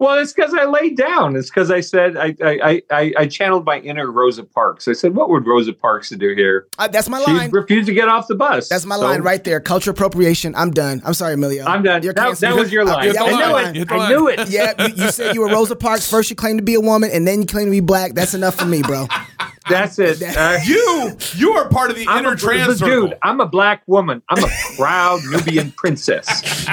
[0.00, 1.36] Well, it's because I laid down.
[1.36, 4.88] It's because I said I, I I I channeled my inner Rosa Parks.
[4.88, 7.50] I said, "What would Rosa Parks do here?" Uh, that's my She line.
[7.52, 8.68] refused to get off the bus.
[8.68, 9.60] That's my So, line right there.
[9.60, 10.56] Cultural appropriation.
[10.56, 11.00] I'm done.
[11.04, 11.64] I'm sorry, Emilio.
[11.66, 12.02] I'm done.
[12.02, 13.04] You're That, that was your line.
[13.04, 13.76] hit the that I knew line.
[13.76, 13.92] it.
[13.92, 14.48] I knew it.
[14.50, 16.10] Yeah, you, you said you were Rosa Parks.
[16.10, 18.14] First, you claimed to be a woman, and then you claimed to be black.
[18.14, 19.06] That's enough for me, bro.
[19.70, 20.22] That's it.
[20.36, 23.08] Uh, You you are part of the I'm inner a, trans circle.
[23.08, 23.18] dude.
[23.22, 24.22] I'm a black woman.
[24.28, 26.66] I'm a proud Nubian princess.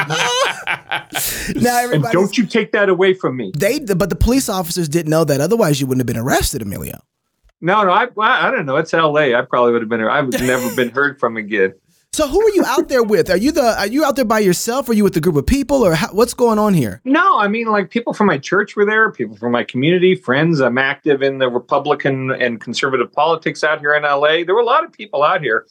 [1.55, 3.51] Now And don't you take that away from me.
[3.57, 5.39] They, but the police officers didn't know that.
[5.41, 6.99] Otherwise, you wouldn't have been arrested, Emilio.
[7.61, 7.91] No, no.
[7.91, 8.75] I, well, I don't know.
[8.77, 9.33] It's L.A.
[9.35, 10.01] I probably would have been.
[10.01, 11.73] I've never been heard from again.
[12.17, 13.29] So, who are you out there with?
[13.29, 13.77] Are you the?
[13.77, 14.89] Are you out there by yourself?
[14.89, 16.99] Are you with a group of people, or how, what's going on here?
[17.05, 20.59] No, I mean, like people from my church were there, people from my community, friends.
[20.59, 24.43] I'm active in the Republican and conservative politics out here in LA.
[24.43, 25.67] There were a lot of people out here.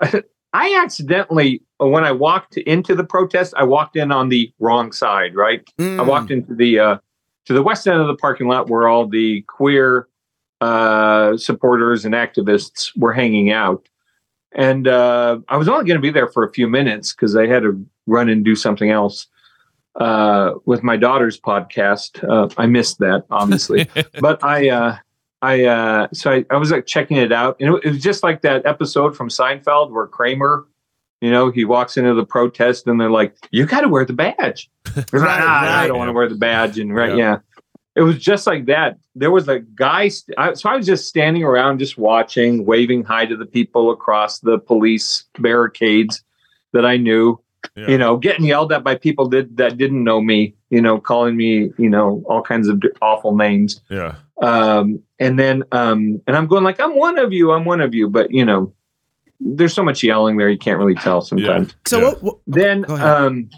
[0.54, 5.34] I accidentally, when I walked into the protest, I walked in on the wrong side,
[5.34, 5.60] right?
[5.78, 6.06] I Mm.
[6.06, 6.98] walked into the uh,
[7.44, 10.08] to the west end of the parking lot where all the queer
[10.62, 13.86] uh, supporters and activists were hanging out.
[14.52, 17.46] And uh, I was only going to be there for a few minutes because I
[17.46, 19.26] had to run and do something else
[19.96, 22.22] uh, with my daughter's podcast.
[22.28, 23.88] Uh, I missed that, obviously,
[24.20, 24.96] but I, uh,
[25.42, 28.22] I, uh, so I, I was like checking it out, and it, it was just
[28.22, 30.66] like that episode from Seinfeld where Kramer,
[31.20, 34.12] you know, he walks into the protest, and they're like, "You got to wear the
[34.12, 37.16] badge." Like, Right, "Ah, I don't want to wear the badge, and right, Yeah.
[37.16, 37.38] yeah.
[37.96, 38.98] It was just like that.
[39.14, 43.02] There was a guy, st- I, so I was just standing around, just watching, waving
[43.04, 46.22] hi to the people across the police barricades
[46.72, 47.40] that I knew
[47.76, 47.88] Yeah.
[47.88, 51.36] you know, getting yelled at by people that, that didn't know me, you know, calling
[51.36, 53.80] me, you know, all kinds of d- awful names.
[53.90, 54.14] Yeah.
[54.40, 57.92] Um, and then, um, and I'm going like, I'm one of you, I'm one of
[57.94, 58.72] you, but you know,
[59.40, 61.74] there's so much yelling there, you can't really tell sometimes.
[61.86, 62.04] So, Yeah.
[62.04, 63.50] what, what, Then, um,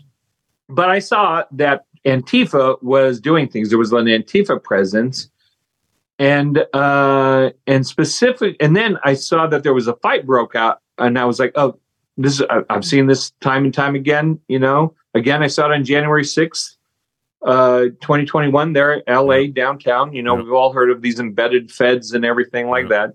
[0.69, 3.69] but I saw that Antifa was doing things.
[3.69, 5.31] There was an Antifa presence,
[6.19, 8.57] and uh, and specific.
[8.61, 11.53] And then I saw that there was a fight broke out, and I was like,
[11.55, 11.79] oh,
[12.17, 12.41] this.
[12.41, 14.39] Is, I- I've seen this time and time again.
[14.49, 16.77] You know, again, I saw it on January sixth.
[17.45, 20.13] Uh, 2021 there, in LA downtown.
[20.13, 20.43] You know, Yeah.
[20.45, 23.15] we've all heard of these embedded feds and everything like that.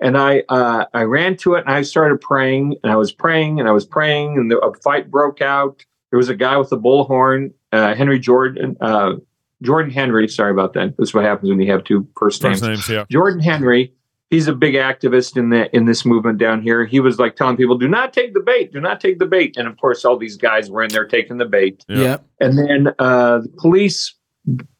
[0.00, 3.60] And I uh, I ran to it and I started praying and I was praying
[3.60, 5.84] and I was praying and the, a fight broke out.
[6.10, 9.14] There was a guy with a bullhorn, uh, Henry Jordan, uh,
[9.62, 10.28] Jordan Henry.
[10.28, 10.96] Sorry about that.
[10.96, 12.60] That's what happens when you have two first names.
[12.60, 12.88] First names.
[12.88, 13.04] Yeah.
[13.10, 13.92] Jordan Henry.
[14.30, 16.84] He's a big activist in the in this movement down here.
[16.84, 18.72] He was like telling people, "Do not take the bait.
[18.72, 21.38] Do not take the bait." And of course, all these guys were in there taking
[21.38, 21.82] the bait.
[21.88, 21.98] Yeah.
[21.98, 22.16] yeah.
[22.38, 24.14] And then uh, the police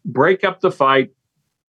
[0.05, 1.11] break up the fight,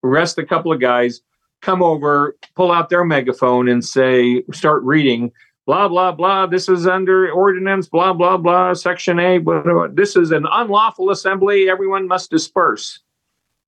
[0.03, 1.21] arrest a couple of guys,
[1.61, 5.31] come over, pull out their megaphone, and say, start reading,
[5.69, 6.47] blah, blah, blah.
[6.47, 9.37] This is under ordinance, blah, blah, blah, section A.
[9.37, 9.87] Blah, blah, blah.
[9.93, 11.69] This is an unlawful assembly.
[11.69, 13.01] Everyone must disperse.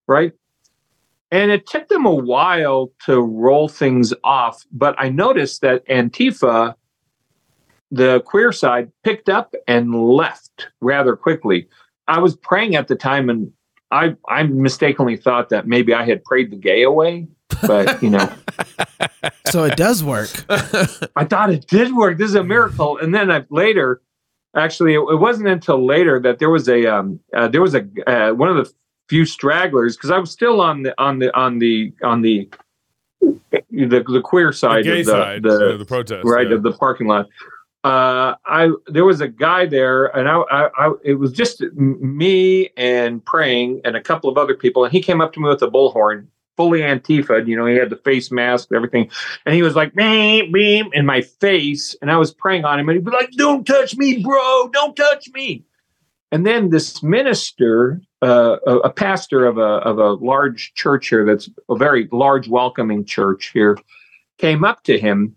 [0.07, 0.31] Right.
[1.29, 4.65] And it took them a while to roll things off.
[4.71, 6.73] But I noticed that Antifa,
[7.91, 11.67] the queer side, picked up and left rather quickly.
[12.07, 13.51] I was praying at the time, and
[13.91, 17.27] I I mistakenly thought that maybe I had prayed the gay away,
[17.61, 18.31] but you know,
[19.51, 20.29] So it does work.
[21.15, 22.17] I thought it did work.
[22.17, 22.97] This is a miracle.
[22.97, 24.01] And then I, later,
[24.55, 27.85] actually, it, it wasn't until later that there was a um uh, there was a
[28.07, 28.71] uh, one of the
[29.09, 32.49] few stragglers because I was still on the on the on the on the
[33.19, 35.43] the, the queer side gay of the, side.
[35.43, 36.25] the uh, the protest.
[36.25, 36.55] right yeah.
[36.55, 37.27] of the parking lot.
[37.83, 42.69] Uh, I there was a guy there, and I, I, I it was just me
[42.77, 45.61] and praying, and a couple of other people, and he came up to me with
[45.63, 46.27] a bullhorn,
[46.61, 47.47] fully Antifa.
[47.47, 49.09] You know, he had the face mask, everything,
[49.45, 52.87] and he was like beam beam in my face, and I was praying on him,
[52.87, 54.69] and he'd be like, "Don't touch me, bro!
[54.71, 55.65] Don't touch me!"
[56.31, 61.25] And then this minister, uh, a, a pastor of a of a large church here,
[61.25, 63.75] that's a very large, welcoming church here,
[64.37, 65.35] came up to him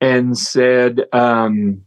[0.00, 1.82] and said, um,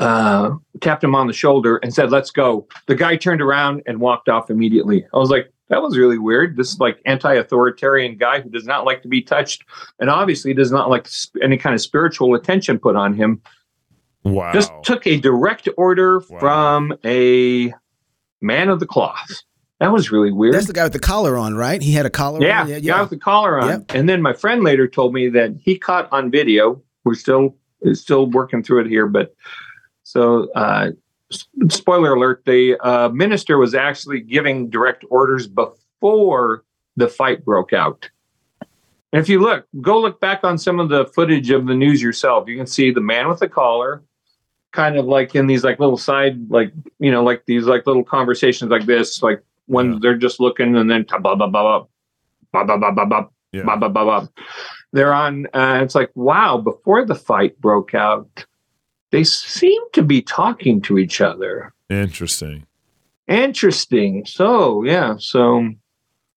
[0.00, 4.00] uh, tapped him on the shoulder and said, "Let's go." The guy turned around and
[4.00, 5.06] walked off immediately.
[5.14, 9.02] I was like, "That was really weird." This like anti-authoritarian guy who does not like
[9.02, 9.64] to be touched,
[9.98, 13.40] and obviously does not like sp- any kind of spiritual attention put on him.
[14.24, 14.52] Wow.
[14.52, 16.38] Just took a direct order Wow.
[16.38, 17.72] from a
[18.40, 19.42] man of the cloth.
[19.80, 20.54] That was really weird.
[20.54, 21.82] That's the guy with the collar on, right?
[21.82, 22.68] He had a collar Yeah, on.
[22.68, 23.68] Yeah, guy with the collar on.
[23.68, 23.84] Yep.
[23.96, 26.80] And then my friend later told me that he caught on video.
[27.04, 27.56] We're still
[27.94, 29.34] still working through it here, but
[30.04, 30.94] so uh, s-
[31.68, 36.64] spoiler alert: the uh, minister was actually giving direct orders before
[36.96, 38.08] the fight broke out.
[39.12, 42.00] And if you look, go look back on some of the footage of the news
[42.00, 42.48] yourself.
[42.48, 44.02] You can see the man with the collar,
[44.72, 48.04] kind of like in these like little side, like you know, like these like little
[48.04, 49.98] conversations like this, like when Yeah.
[50.00, 51.84] they're just looking and then blah blah blah blah
[52.52, 53.64] blah blah blah blah blah Yeah.
[53.64, 54.26] blah blah blah blah.
[54.94, 55.46] They're on.
[55.54, 56.56] Uh, it's like wow.
[56.58, 58.46] Before the fight broke out,
[59.12, 61.72] they seem to be talking to each other.
[61.88, 62.66] Interesting.
[63.28, 64.24] Interesting.
[64.26, 65.14] So yeah.
[65.18, 65.70] So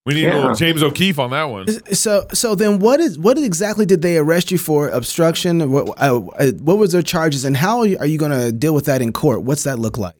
[0.05, 0.35] We need a Yeah.
[0.35, 1.67] little James O'Keefe on that one.
[1.95, 4.89] So so then what is what exactly did they arrest you for?
[4.89, 5.71] Obstruction?
[5.71, 8.75] What uh, uh, what was their charges, and how are you, you going to deal
[8.75, 9.41] with that in court?
[9.41, 10.13] What's that look like?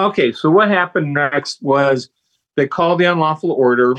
[0.00, 2.08] Okay, so what happened next was
[2.56, 3.94] they called the unlawful order.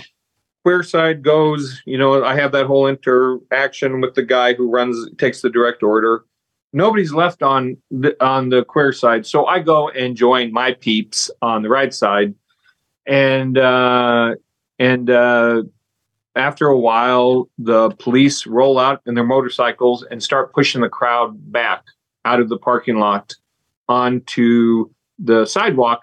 [0.64, 4.98] Queer side goes, you know, I have that whole interaction with the guy who runs
[5.18, 6.26] takes the direct order.
[6.78, 11.32] Nobody's left on the on the queer side, so I go and join my peeps
[11.42, 12.36] on the right side,
[13.08, 14.36] and uh,
[14.78, 15.64] and uh,
[16.36, 21.52] after a while, the police roll out in their motorcycles and start pushing the crowd
[21.52, 21.84] back
[22.26, 23.34] out of the parking lot
[23.90, 24.88] onto
[25.18, 26.02] the sidewalk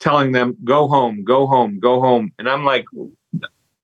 [0.00, 2.32] telling them go home go home go home.
[2.38, 2.84] And i'm like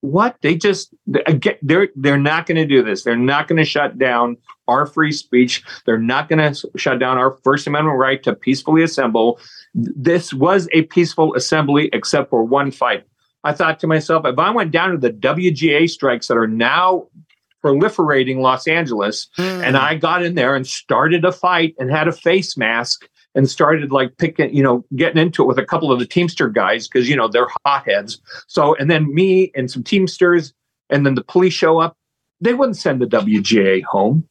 [0.01, 0.37] what?
[0.41, 0.95] They just
[1.27, 3.05] again they're they're not going to do this.
[3.05, 4.37] They're not going to shut down
[4.69, 5.63] our free speech.
[5.85, 9.41] They're not going to shut down our first amendment right to peacefully assemble.
[9.75, 13.05] This was a peaceful assembly except for one fight.
[13.45, 17.07] I thought to myself if i went down to the wga strikes that are now
[17.65, 19.43] proliferating los angeles hmm.
[19.43, 23.09] and I got in there and started a fight and had a face mask
[23.41, 26.51] and started like picking, you know, getting into it with a couple of the Teamster
[26.51, 28.21] guys because you know they're hotheads.
[28.49, 30.53] So and then me and some Teamsters
[30.91, 31.97] and then the police show up.
[32.43, 34.29] They wouldn't send the WGA home.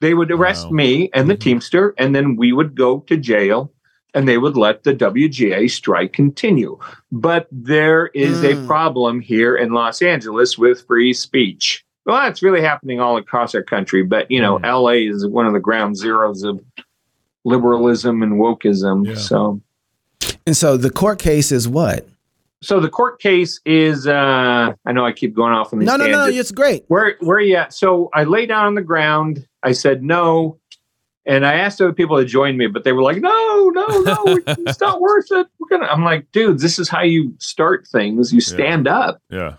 [0.00, 0.76] They would arrest Wow.
[0.76, 1.40] me and the Mhm.
[1.40, 3.72] Teamster, and then we would go to jail.
[4.14, 6.78] And they would let the WGA strike continue.
[7.12, 8.66] But there is a Mm.
[8.66, 11.84] problem here in Los Angeles with free speech.
[12.04, 14.64] Well, that's really happening all across our country, but you know, Mm.
[14.66, 16.60] LA is one of the ground zeros of
[17.44, 19.06] liberalism and wokeism.
[19.06, 19.14] Yeah.
[19.16, 19.60] So,
[20.46, 22.06] And so the court case is what?
[22.64, 24.06] so the court case is.
[24.06, 25.86] uh I know I keep going off on these.
[25.88, 26.84] No, no, no, it's great.
[26.88, 27.72] Where where are you at?
[27.74, 29.44] So I lay down on the ground.
[29.64, 30.58] I said no,
[31.26, 34.24] and I asked other people to join me, but they were like, "No, no, no,
[34.46, 35.90] it's not worth it." We're gonna.
[35.90, 38.32] I'm like, dude, this is how you start things.
[38.32, 39.20] You stand up.
[39.28, 39.54] Yeah.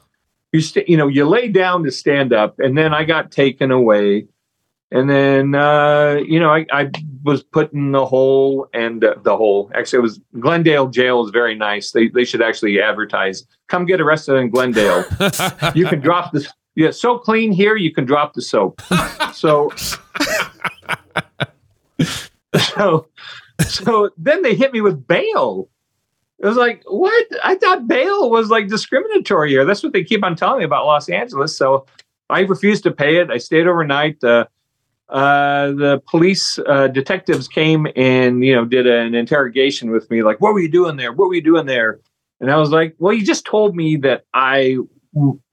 [0.54, 3.70] You st- you know, you lay down to stand up, and then I got taken
[3.72, 4.28] away,
[4.92, 6.90] and then uh, you know, I, I
[7.24, 9.72] was put in the hole, and uh, the hole.
[9.74, 11.92] Actually, it was Glendale jail is very nice.
[11.92, 13.46] They they should actually advertise.
[13.68, 15.06] Come get arrested in Glendale.
[15.76, 18.82] You can drop the yeah so clean here you can drop the soap.
[19.34, 19.72] So
[22.76, 23.08] so
[23.62, 25.70] so then they hit me with bail.
[26.40, 27.26] It was like what?
[27.44, 29.66] I thought bail was like discriminatory here.
[29.66, 31.58] That's what they keep on telling me about los angeles.
[31.58, 31.86] So
[32.30, 33.32] i refused to pay it.
[33.32, 34.24] I stayed overnight.
[34.24, 34.46] Uh,
[35.14, 40.42] uh, the police uh, detectives came and you know did an interrogation with me like
[40.42, 42.00] what were you doing there what were you doing there
[42.42, 44.78] and i was like well you just told me that i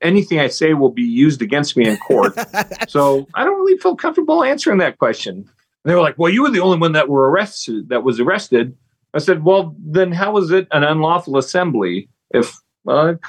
[0.01, 2.33] anything I say will be used against me in court.
[2.87, 5.35] so I don't really feel comfortable answering that question.
[5.35, 5.45] And
[5.85, 7.89] they were like, "Well, you were the only one that were arrested.
[7.89, 8.75] That was arrested."
[9.13, 12.55] I said, "Well, then how was it an unlawful assembly?" If
[12.87, 13.19] uh, and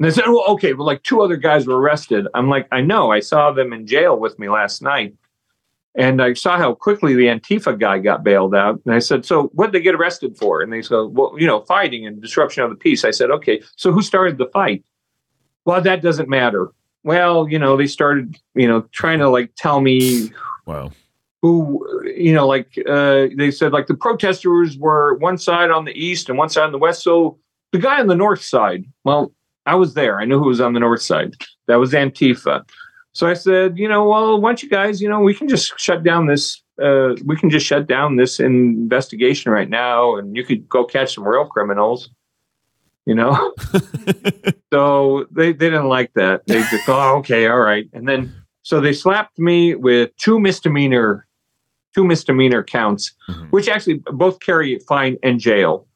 [0.00, 3.10] they said, "Well, okay, well, like two other guys were arrested." I'm like, "I know.
[3.10, 5.14] I saw them in jail with me last night."
[5.94, 8.80] And I saw how quickly the Antifa guy got bailed out.
[8.86, 10.62] And I said, So what did they get arrested for?
[10.62, 13.04] And they said, Well, you know, fighting and disruption of the peace.
[13.04, 14.84] I said, Okay, so who started the fight?
[15.64, 16.70] well that doesn't matter
[17.04, 20.28] well you know they started you know trying to like tell me
[20.66, 20.90] Wow.
[21.40, 25.92] who you know like uh they said like the protesters were one side on the
[25.92, 27.38] east and one side on the west so
[27.70, 29.32] the guy on the north side well
[29.64, 31.32] i was there i knew who was on the north side
[31.68, 32.64] that was antifa
[33.12, 35.72] so i said you know well why don't you guys you know we can just
[35.78, 40.44] shut down this uh we can just shut down this investigation right now and you
[40.44, 42.10] could go catch some real criminals
[43.06, 43.52] you know
[44.72, 46.46] so they, they didn't like that.
[46.46, 47.88] They just, oh, okay, all right.
[47.92, 51.26] And then, so they slapped me with two misdemeanor,
[51.94, 53.50] two misdemeanor counts, Mhm.
[53.50, 55.86] which actually both carry fine and jail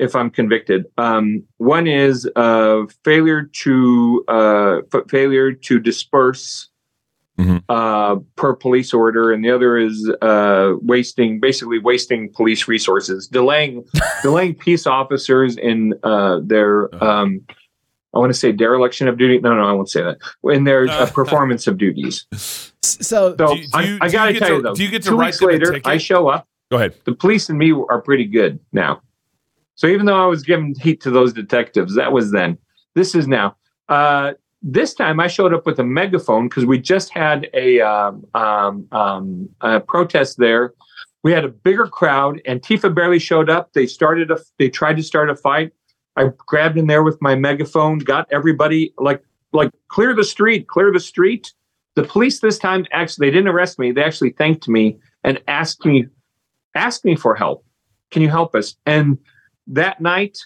[0.00, 0.86] if I'm convicted.
[0.98, 6.66] Um, one is uh, failure to uh, f- failure to disperse
[7.38, 7.62] Mhm.
[7.70, 13.84] uh, per police order, and the other is uh, wasting, basically wasting police resources, delaying
[14.22, 17.40] delaying peace officers in uh, their um,
[18.12, 19.38] I want to say dereliction of duty.
[19.38, 20.18] No, no, I won't say that.
[20.44, 22.26] In their uh, performance of duties.
[22.82, 24.74] So So Do you- do I, you- I got to tell you though.
[24.74, 25.80] do you get to two write weeks later?
[25.84, 26.46] I show up.
[26.70, 26.94] Go ahead.
[27.04, 29.00] The police and me are pretty good now.
[29.80, 32.58] So even though I was giving heat to those detectives, that was then.
[32.94, 33.56] This is now.
[33.88, 38.26] Uh, this time I showed up with a megaphone because we just had a, um,
[38.34, 40.74] um, um, a protest there.
[41.22, 42.42] We had a bigger crowd.
[42.44, 43.72] And Antifa barely showed up.
[43.72, 44.38] They started a.
[44.58, 45.72] They tried to start a fight.
[46.14, 50.92] I grabbed in there with my megaphone, got everybody like like clear the street, clear
[50.92, 51.54] the street.
[51.94, 53.92] The police this time actually they didn't arrest me.
[53.92, 56.04] They actually thanked me and asked me
[56.74, 57.64] asked me for help.
[58.10, 58.76] Can you help us?
[58.84, 59.16] And
[59.70, 60.38] that night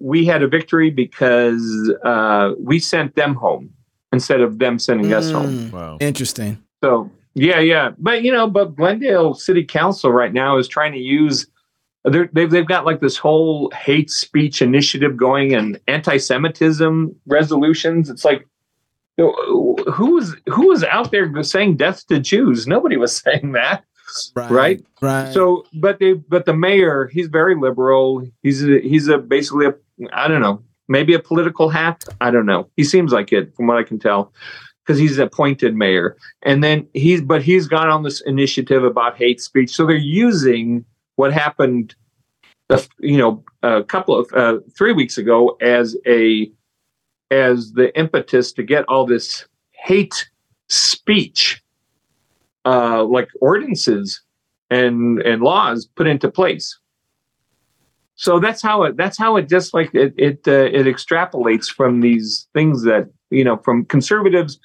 [0.00, 3.70] we had a victory because uh, we sent them home
[4.12, 5.68] instead of them sending us home.
[5.68, 5.98] Mm, Wow.
[6.00, 6.62] Interesting.
[6.82, 10.98] So yeah, yeah, but you know, but Glendale City Council right now is trying to
[10.98, 11.46] use.
[12.04, 18.10] They've they've got like this whole hate speech initiative going and anti-Semitism resolutions.
[18.10, 18.46] It's like,
[19.16, 19.76] who
[20.14, 22.66] was who was out there saying death to Jews?
[22.66, 23.84] Nobody was saying that,
[24.36, 24.84] right?
[25.00, 25.32] Right.
[25.32, 28.26] So, but they but the mayor, he's very liberal.
[28.42, 29.74] He's a, he's a basically a
[30.12, 32.02] I don't know, maybe a political hack.
[32.20, 32.68] I don't know.
[32.76, 34.32] He seems like it from what I can tell
[34.84, 36.16] because he's appointed mayor.
[36.42, 39.70] And then he's but he's got on this initiative about hate speech.
[39.70, 40.84] So they're using
[41.16, 41.94] what happened,
[42.70, 46.50] uh, you know, a couple of uh, three weeks ago as a
[47.30, 50.28] as the impetus to get all this hate
[50.68, 51.61] speech,
[52.64, 54.22] uh, like ordinances
[54.70, 56.78] and and laws put into place.
[58.14, 62.00] So that's how it that's how it just like it it uh, it extrapolates from
[62.00, 64.58] these things that you know from conservatives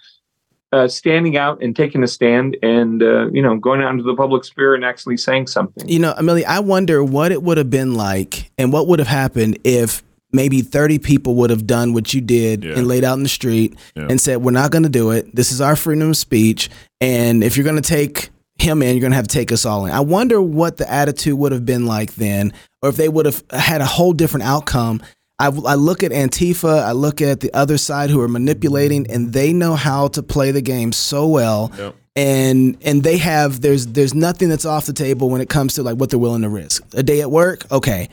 [0.74, 4.16] uh, standing out and taking a stand and uh, you know going out into the
[4.16, 5.88] public sphere and actually saying something.
[5.88, 9.08] You know, Emilio, I wonder what it would have been like and what would have
[9.08, 12.74] happened if maybe 30 people would have done what you did Yeah.
[12.78, 14.08] and laid out in the street Yeah.
[14.10, 15.34] and said, We're not going to do it.
[15.36, 16.70] This is our freedom of speech.
[17.02, 19.66] And if you're going to take him in, you're going to have to take us
[19.66, 19.92] all in.
[19.94, 23.44] I wonder what the attitude would have been like then, or if they would have
[23.52, 25.02] had a whole different outcome.
[25.40, 29.32] I, I look at Antifa, I look at the other side who are manipulating, and
[29.32, 31.96] they know how to play the game so well Yep.
[32.16, 35.84] and and they have there's there's nothing that's off the table when it comes to
[35.84, 36.84] like what they're willing to risk.
[36.96, 38.10] A day at work, okay.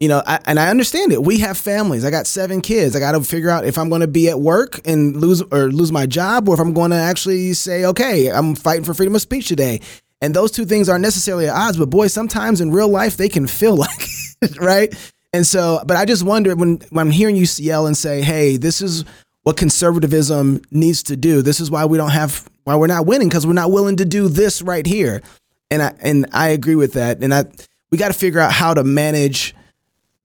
[0.00, 1.22] You know, I, and I understand it.
[1.22, 2.04] We have families.
[2.04, 2.94] I got seven kids.
[2.94, 5.72] I got to figure out if I'm going to be at work and lose or
[5.72, 9.16] lose my job, or if I'm going to actually say, okay, I'm fighting for freedom
[9.16, 9.80] of speech today.
[10.20, 13.28] And those two things aren't necessarily at odds, but boy, sometimes in real life they
[13.28, 14.08] can feel like
[14.42, 14.94] it, right?
[15.32, 18.56] And so, but I just wonder when when I'm hearing you yell and say, "Hey,
[18.56, 19.04] this is
[19.42, 21.42] what conservatism needs to do.
[21.42, 24.04] This is why we don't have why we're not winning because we're not willing to
[24.04, 25.22] do this right here."
[25.70, 27.22] And I and I agree with that.
[27.22, 27.44] And I
[27.90, 29.54] we got to figure out how to manage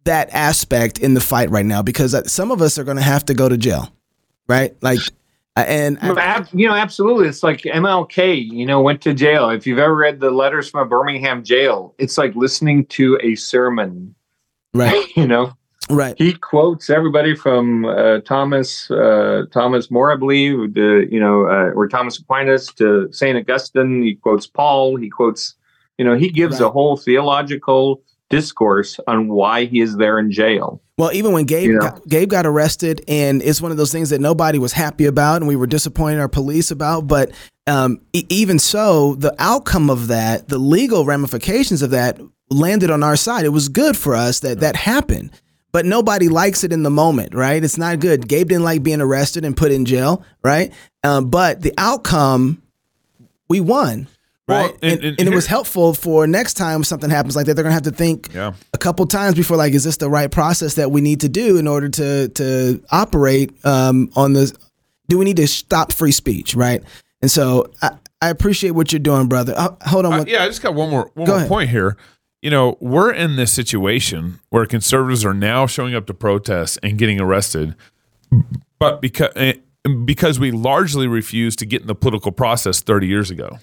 [0.05, 3.03] that aspect in the fight right now because uh, some of us are going to
[3.03, 3.93] have to go to jail,
[4.47, 4.75] right?
[4.81, 4.99] Like,
[5.55, 7.27] uh, and I- you know, absolutely.
[7.27, 9.49] It's like MLK, you know, went to jail.
[9.49, 13.35] If you've ever read the letters from a Birmingham jail, it's like listening to a
[13.35, 14.15] sermon.
[14.73, 15.53] right, You know,
[15.89, 21.43] right, he quotes everybody from uh, Thomas uh, Thomas More, I believe, to, you know,
[21.45, 24.01] uh, or Thomas Aquinas to Saint Augustine.
[24.01, 24.95] He quotes Paul.
[24.97, 25.53] He quotes,
[25.99, 30.81] you know, he gives a whole theological discourse on why he is there in jail.
[30.97, 31.81] Well, even when Gabe You know?
[31.81, 35.38] got, Gabe got arrested, and it's one of those things that nobody was happy about,
[35.38, 37.07] and we were disappointed our police about.
[37.07, 37.31] But
[37.67, 43.03] um, e- even so, the outcome of that, the legal ramifications of that, landed on
[43.03, 43.45] our side.
[43.45, 45.31] It was good for us that that happened.
[45.71, 47.63] But nobody likes it in the moment, right?
[47.63, 48.27] It's not good.
[48.27, 50.71] Gabe didn't like being arrested and put in jail, right?
[51.03, 52.62] Um, but the outcome,
[53.49, 54.07] we won.
[54.47, 57.45] Well, Right, and- and, and and it was helpful for next time something happens like
[57.45, 57.53] that.
[57.53, 58.53] They're gonna have to think Yeah.
[58.73, 61.58] a couple times before like is this the right process that we need to do
[61.58, 64.51] in order to to operate um, on this
[65.08, 66.82] do we need to stop free speech right
[67.21, 70.47] and so i, I appreciate what you're doing brother uh, hold on Uh, yeah, I
[70.47, 71.47] just got one more one more ahead.
[71.49, 71.95] point here.
[72.41, 76.97] You know, we're in this situation where conservatives are now showing up to protest and
[76.97, 77.73] getting arrested,
[78.79, 79.32] but because
[80.06, 83.60] because we largely refused to get in the political process 30 years ago.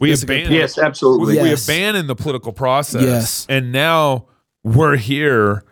[0.00, 1.36] We That's abandoned Yes, absolutely.
[1.36, 3.02] we, we abandoned the political process.
[3.02, 3.46] Yes.
[3.48, 4.26] And now
[4.62, 5.64] we're here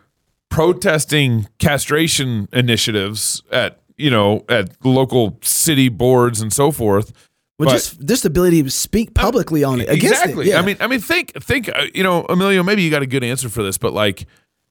[0.49, 7.11] protesting castration initiatives at, you know, at local city boards and so forth.
[7.59, 10.47] Well, But- just just the ability to speak publicly on it against exactly.
[10.47, 10.59] it yeah.
[10.59, 11.69] I mean, I mean, think, think.
[11.69, 14.25] Uh, you know, Emilio, maybe you got a good answer for this, but like,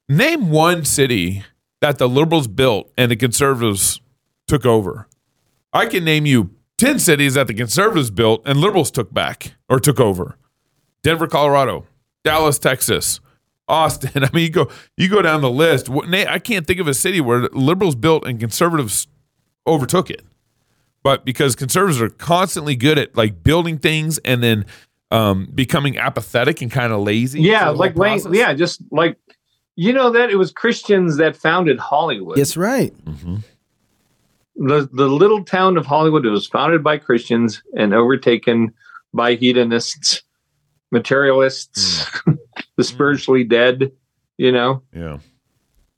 [0.08, 1.44] name one city
[1.80, 4.00] that the liberals built and the conservatives
[4.46, 5.06] took over.
[5.72, 6.50] I can name you
[6.84, 10.36] ten cities that the conservatives built and liberals took back or took over.
[11.02, 11.86] Denver, Colorado,
[12.24, 13.20] Dallas, Texas,
[13.68, 14.24] Austin.
[14.24, 15.88] I mean, you go you go down the list.
[15.90, 19.06] I can't think of a city where liberals built and conservatives
[19.66, 20.24] overtook it.
[21.02, 24.64] But because conservatives are constantly good at like building things and then
[25.10, 27.40] um, becoming apathetic and kind of lazy.
[27.40, 29.16] yeah like whole laying, yeah just like
[29.76, 32.36] You know that it was Christians that founded Hollywood.
[32.36, 32.92] That's right.
[33.04, 33.36] Mm-hmm.
[34.56, 38.72] The the little town of Hollywood was founded by Christians and overtaken
[39.12, 40.22] by hedonists,
[40.92, 42.06] materialists,
[42.76, 43.92] the spiritually dead.
[44.36, 45.18] You know, Yeah.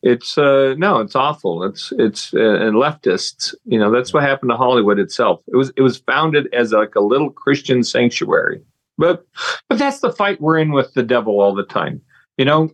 [0.03, 1.63] it's uh no, it's awful.
[1.65, 3.55] It's it's uh, and leftists.
[3.65, 5.43] You know, that's what happened to Hollywood itself.
[5.53, 8.63] It was it was founded as like a little Christian sanctuary.
[8.99, 9.27] But
[9.69, 12.01] but that's the fight we're in with the devil all the time.
[12.39, 12.71] You know,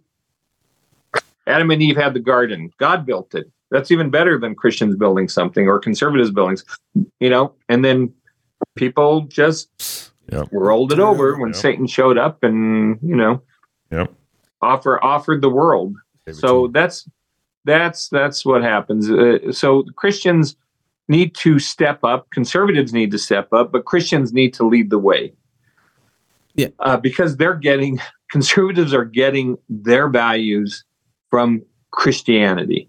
[1.47, 2.71] Adam and Eve had the garden.
[2.79, 3.51] God built it.
[3.73, 6.65] That's even better than Christians building something or conservatives buildings.
[7.21, 8.13] You know, and then
[8.77, 10.49] people just Yep.
[10.53, 11.57] rolled it over when Yep.
[11.57, 13.43] Satan showed up and you know
[13.91, 14.13] Yep.
[14.61, 15.97] offer offered the world.
[16.31, 17.09] So that's
[17.65, 19.11] that's that's what happens.
[19.11, 20.57] Uh, so Christians
[21.09, 22.31] need to step up.
[22.31, 25.33] Conservatives need to step up, but Christians need to lead the way.
[26.55, 26.69] Yeah.
[26.81, 27.99] uh, because they're getting
[28.31, 30.85] conservatives are getting their values
[31.31, 31.63] from
[31.93, 32.89] Christianity,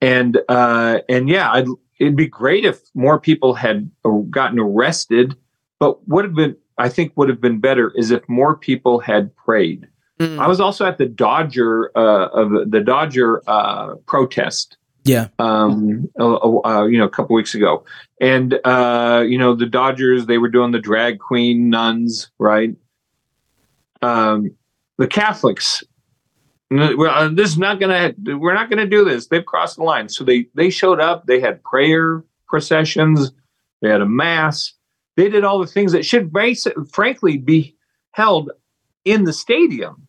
[0.00, 1.66] and uh, and yeah, I'd,
[1.98, 3.90] it'd be great if more people had
[4.30, 5.36] gotten arrested,
[5.78, 9.34] but would have been I think would have been better is if more people had
[9.36, 9.88] prayed.
[10.20, 10.38] Mm.
[10.38, 14.76] I was also at the Dodger uh, of the Dodger uh, protest.
[15.04, 15.28] Yeah.
[15.38, 17.84] Um, uh, uh, you know, a couple weeks ago,
[18.20, 22.74] and uh, you know, the Dodgers they were doing the drag queen nuns, right?
[24.02, 24.50] Um,
[24.98, 25.82] the Catholics.
[26.70, 28.14] Uh, this is not gonna.
[28.18, 29.26] We're not gonna do this.
[29.26, 30.08] They've crossed the line.
[30.08, 31.26] So they they showed up.
[31.26, 33.32] They had prayer processions.
[33.80, 34.74] They had a mass.
[35.16, 36.32] They did all the things that should,
[36.92, 37.76] frankly, be
[38.12, 38.50] held
[39.04, 40.06] in the stadium.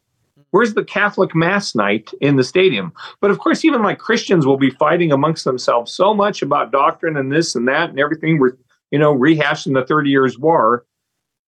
[0.52, 2.92] Where's the Catholic Mass night in the stadium?
[3.22, 7.18] But of course, even like Christians will be fighting amongst themselves so much about doctrine
[7.18, 8.40] and this and that and everything.
[8.40, 8.58] We're,
[8.92, 10.86] you know, rehashing the Thirty Years' War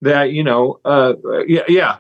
[0.01, 1.14] that, you know, uh,
[1.47, 1.97] yeah, yeah.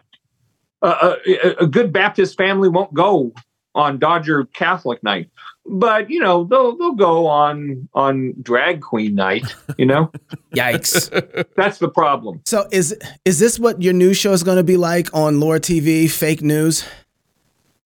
[0.81, 3.33] Uh, a, a good Baptist family won't go
[3.75, 5.29] on Dodger Catholic night,
[5.65, 9.45] but you know they'll they'll go on on drag queen night.
[9.77, 10.11] You know
[10.55, 11.09] Yikes.
[11.55, 12.41] that's the problem.
[12.45, 15.59] so is is this what your news show is going to be like on Loor
[15.59, 16.09] TV?
[16.09, 16.83] Fake news.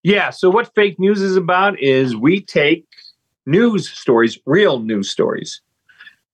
[0.04, 0.30] Yeah.
[0.30, 2.86] So what fake news is about is we take
[3.46, 5.62] news stories, real news stories,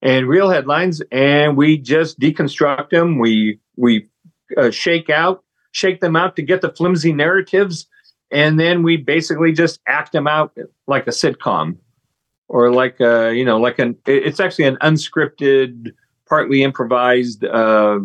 [0.02, 3.18] and real headlines, and we just deconstruct them.
[3.18, 4.08] We we
[4.56, 7.86] uh, shake out, shake them out to get the flimsy narratives,
[8.30, 10.56] and then we basically just act them out
[10.86, 11.76] like a sitcom,
[12.48, 13.96] or like a you know like an.
[14.06, 15.92] It's actually an unscripted,
[16.28, 17.98] partly improvised, uh,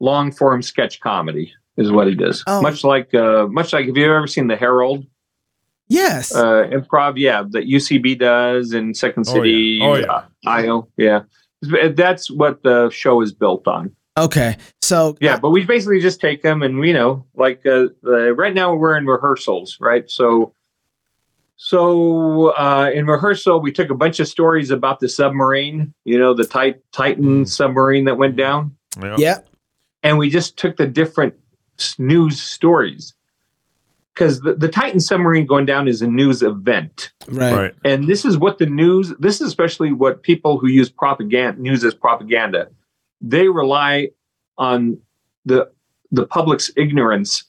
[0.00, 1.52] long form sketch comedy.
[1.78, 2.44] Is what it is.
[2.46, 2.60] Oh.
[2.60, 5.06] Much like, uh, much like, have you ever seen the Herald?
[5.88, 6.34] Yes.
[6.34, 9.40] uh, improv, yeah, that UCB does in Second Oh, yeah.
[9.40, 10.06] City, Oh, yeah.
[10.12, 11.20] uh, IO, yeah.
[11.94, 13.94] That's what the show is built on.
[14.18, 14.58] okay.
[14.92, 18.52] So Yeah, but we basically just take them and you know, like uh, the, right
[18.52, 20.04] now we're in rehearsals, right?
[20.10, 20.52] So,
[21.56, 26.34] so uh, in rehearsal, we took a bunch of stories about the submarine, you know,
[26.34, 29.16] the Tit- Titan submarine that went down, Yeah.
[29.18, 29.38] yeah.
[30.02, 31.34] and we just took the different
[31.98, 33.14] news stories
[34.12, 37.12] because the, the Titan submarine going down is a news event.
[37.28, 37.54] Right.
[37.54, 37.74] Right.
[37.82, 41.82] and this is what the news this is especially what people who use propaganda news
[41.82, 42.68] as propaganda
[43.22, 44.08] they rely
[44.66, 44.96] on
[45.44, 45.60] the
[46.18, 47.44] the public's ignorance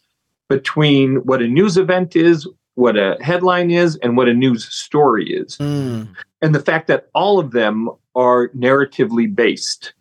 [0.49, 5.26] between what a news event is what a headline is and what a news story
[5.41, 6.07] is Mm.
[6.41, 7.76] and the fact that all of them
[8.16, 9.93] are narratively based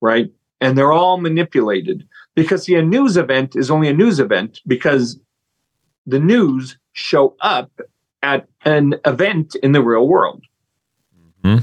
[0.00, 0.28] right
[0.62, 1.98] and they're all manipulated
[2.34, 5.20] because see a news event is only a news event because
[6.06, 7.70] the news show up
[8.22, 10.42] at an event in the real world
[11.44, 11.62] Mhm.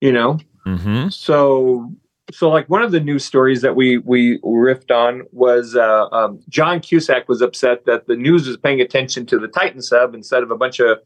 [0.00, 1.08] you know Mm-hmm.
[1.10, 1.92] so
[2.32, 6.40] so like one of the news stories that we we riffed on was uh, um,
[6.48, 10.42] John Cusack was upset that the news was paying attention to the Titan sub instead
[10.42, 10.98] of a bunch of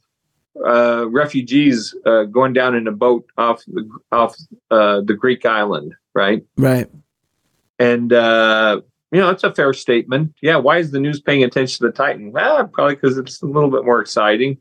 [0.66, 4.35] uh, refugees uh, going down in a boat off the, off
[4.71, 6.43] uh, the Greek island, right?
[6.57, 6.89] Right.
[7.79, 8.81] And uh,
[9.12, 10.35] you know that's a fair statement.
[10.43, 12.33] Yeah, why is the news paying attention to the Titan?
[12.33, 14.59] Well, probably because it's a little bit more exciting.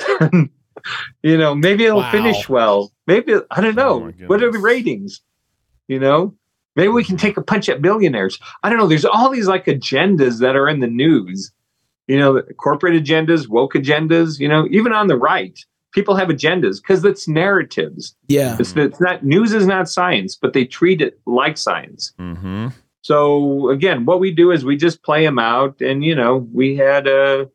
[1.22, 2.10] you know, maybe it'll Wow.
[2.10, 2.92] finish well.
[3.06, 4.00] Maybe I don't Oh know.
[4.06, 5.20] my what are the ratings?
[5.90, 6.32] You know,
[6.76, 8.38] maybe we can take a punch at billionaires.
[8.62, 8.86] I don't know.
[8.86, 11.50] There's all these like agendas that are in the news.
[12.06, 14.38] You know, corporate agendas, woke agendas.
[14.38, 15.58] You know, even on the right,
[15.92, 18.14] people have agendas because it's narratives.
[18.28, 18.56] Yeah.
[18.60, 22.12] It's, it's not news is not science, but they treat it like science.
[22.20, 22.68] Mm-hmm.
[23.02, 26.76] So again, what we do is we just play them out, and you know, we
[26.76, 27.46] had uh,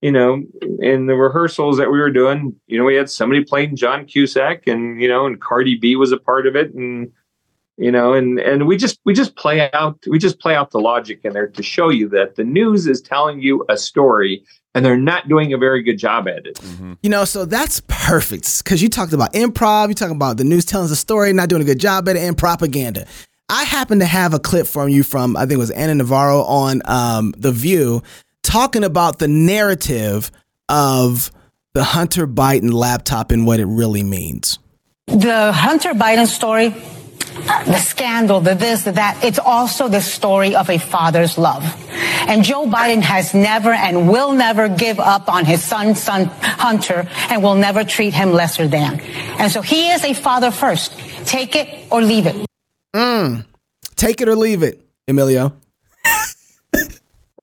[0.00, 0.42] you know,
[0.80, 4.66] in the rehearsals that we were doing, you know, we had somebody playing John Cusack,
[4.66, 7.12] and you know, and Cardi B was a part of it, and
[7.76, 10.80] you know, and and we just we just play out we just play out the
[10.80, 14.44] logic in there to show you that the news is telling you a story
[14.74, 16.58] and they're not doing a very good job at it.
[17.02, 20.64] You know, so that's perfect because you talked about improv, you talking about the news
[20.64, 23.06] telling us a story, not doing a good job at it, and propaganda.
[23.48, 26.42] I happen to have a clip from you from I think it was Ana Navarro
[26.42, 28.02] on um, The View
[28.42, 30.30] talking about the narrative
[30.68, 31.30] of
[31.72, 34.58] the Hunter Biden laptop and what it really means.
[35.06, 36.74] The Hunter Biden story,
[37.34, 41.62] the scandal, the this, the that, it's also the story of a father's love.
[42.28, 47.08] And Joe Biden has never and will never give up on his son, son Hunter,
[47.28, 49.00] and will never treat him lesser than.
[49.38, 50.98] And so he is a father first.
[51.26, 52.36] Take it or leave it.
[52.94, 53.44] Mm.
[53.96, 55.54] Take it or leave it, Emilio.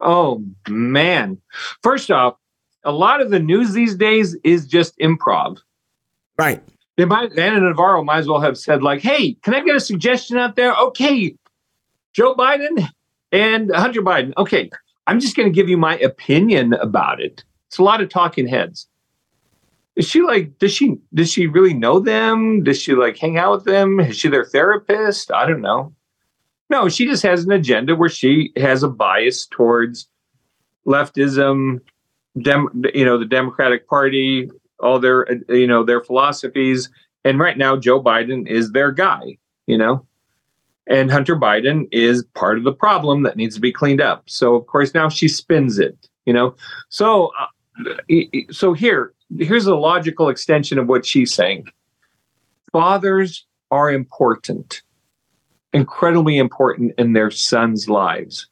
[0.03, 1.39] Oh man.
[1.83, 2.37] First off,
[2.83, 5.59] a lot of the news these days is just improv.
[6.37, 6.63] Right.
[6.97, 9.79] They might Ana Navarro might as well have said, like, hey, can I get a
[9.79, 10.73] suggestion out there?
[10.75, 11.35] Okay,
[12.13, 12.87] Joe Biden
[13.31, 14.33] and Hunter Biden.
[14.37, 14.69] Okay,
[15.07, 17.43] I'm just gonna give you my opinion about it.
[17.67, 18.87] It's a lot of talking heads.
[19.95, 22.63] Is she like, does she does she really know them?
[22.63, 23.99] Does she like hang out with them?
[23.99, 25.31] Is she their therapist?
[25.31, 25.93] I don't know.
[26.69, 30.07] No, she just has an agenda where she has a bias towards
[30.87, 31.81] leftism,
[32.41, 34.49] dem, you know, the Democratic Party,
[34.81, 36.89] all their, you know, their philosophies.
[37.23, 40.05] And right now, Joe Biden is their guy, you know,
[40.87, 44.23] and Hunter Biden is part of the problem that needs to be cleaned up.
[44.27, 46.55] So, of course, now she spins it, you know.
[46.89, 48.15] So, uh,
[48.51, 51.67] so here, here's a logical extension of what she's saying.
[52.71, 54.81] Fathers are important,
[55.73, 58.47] incredibly important in their sons' lives.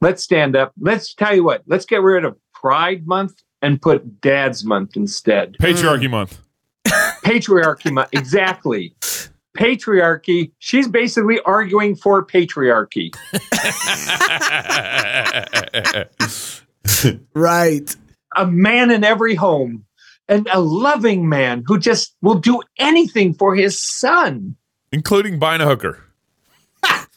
[0.00, 0.72] Let's stand up.
[0.80, 5.56] Let's tell you what, let's get rid of Pride Month and put Dad's Month instead.
[5.60, 6.38] Patriarchy Month.
[7.24, 8.08] Patriarchy Month.
[8.12, 8.94] Exactly.
[9.56, 10.52] Patriarchy.
[10.58, 13.12] She's basically arguing for patriarchy.
[17.34, 17.94] Right.
[18.36, 19.84] a man in every home
[20.28, 24.56] and a loving man who just will do anything for his son
[24.90, 26.02] Including buying a hooker.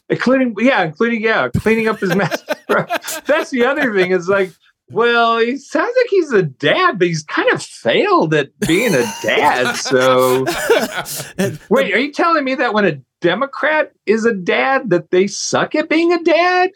[0.09, 2.43] including yeah including yeah cleaning up his mess
[3.25, 4.51] that's the other thing is like
[4.91, 9.05] well he sounds like he's a dad but he's kind of failed at being a
[9.21, 10.45] dad so
[11.69, 15.73] wait are you telling me that when a democrat is a dad that they suck
[15.75, 16.71] at being a dad?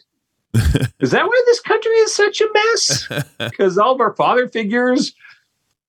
[1.01, 3.09] Is that why this country is such a mess?
[3.37, 5.13] Because all of our father figures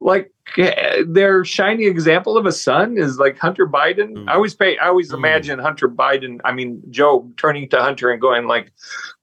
[0.01, 4.29] like eh, their shining example of a son is like Hunter Biden.
[4.29, 8.21] I always pay I always imagine Hunter Biden, I mean Joe turning to Hunter and
[8.21, 8.73] going like,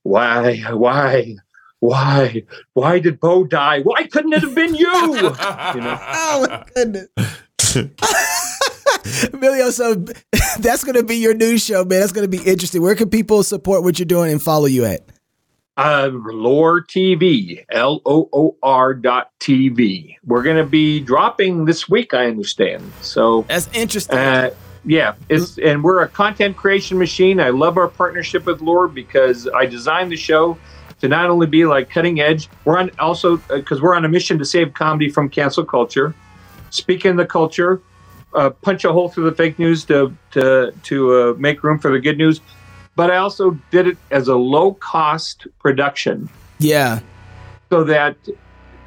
[0.04, 1.36] Why, why,
[1.84, 2.44] why,
[2.76, 3.82] why did Beau die?
[3.82, 4.88] Why couldn't it have been you?
[5.16, 6.00] you know?
[6.02, 7.08] Oh my goodness.
[9.34, 9.96] Emilio, so
[10.60, 12.00] that's going to be your new show, man.
[12.00, 12.82] That's going to be interesting.
[12.82, 15.02] Where can people support what you're doing and follow you at?
[15.76, 20.16] Uh, Loor TV, L O O R dot TV.
[20.24, 22.94] We're going to be dropping this week, I understand.
[23.02, 24.18] So, That's interesting.
[24.18, 24.52] Uh,
[24.86, 27.42] yeah, it's and we're a content creation machine.
[27.42, 30.58] I love our partnership with Loor because I designed the show
[31.04, 32.48] to not only be like cutting edge.
[32.64, 36.16] We're on also because we're on a mission to save comedy from cancel culture,
[36.70, 37.82] speak in the culture,
[38.34, 41.92] uh, punch a hole through the fake news to to to uh, make room for
[41.92, 42.40] the good news.
[42.96, 46.30] But I also did it as a low cost production
[46.60, 47.02] yeah.
[47.70, 48.16] so that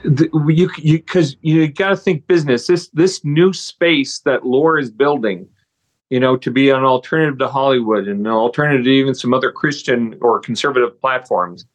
[0.03, 2.67] the, you you because you got to think business.
[2.67, 5.47] This this new space that Loor is building,
[6.09, 9.53] you know, to be an alternative to Hollywood and an alternative to even some other
[9.53, 11.67] Christian or conservative platforms,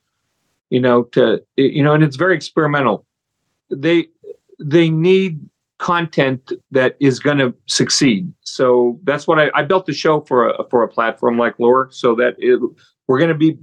[0.71, 3.05] you know, to you know, and it's very experimental.
[3.69, 4.07] They
[4.59, 5.39] they need
[5.77, 8.31] content that is going to succeed.
[8.41, 11.89] So that's what I, I built the show for a for a platform like Loor,
[11.91, 12.59] so that it,
[13.07, 13.59] we're going to be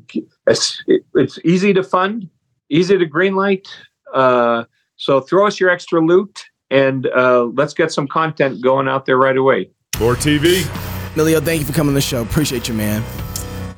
[0.46, 2.28] it's, it's easy to fund,
[2.68, 3.66] easy to greenlight.
[4.14, 4.64] Uh,
[4.96, 9.16] so throw us your extra loot and uh, let's get some content going out there
[9.16, 9.70] right away.
[10.02, 10.66] Or TV.
[11.14, 12.22] Emilio, thank you for coming to the show.
[12.22, 13.02] Appreciate you, man.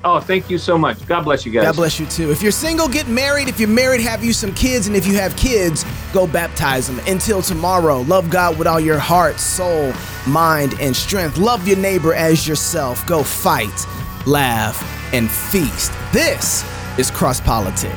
[0.02, 1.06] Oh, thank you so much.
[1.06, 1.64] God bless you guys.
[1.64, 2.30] God bless you too.
[2.30, 3.48] If you're single, get married.
[3.48, 4.86] If you're married, have you some kids.
[4.86, 5.84] And if you have kids,
[6.14, 7.00] go baptize them.
[7.06, 9.92] Until tomorrow, love God with all your heart, soul,
[10.26, 11.36] mind, and strength.
[11.36, 13.06] Love your neighbor as yourself.
[13.06, 13.86] Go fight,
[14.26, 14.82] laugh,
[15.12, 15.92] and feast.
[16.12, 16.64] This
[16.98, 17.92] is Cross Politic.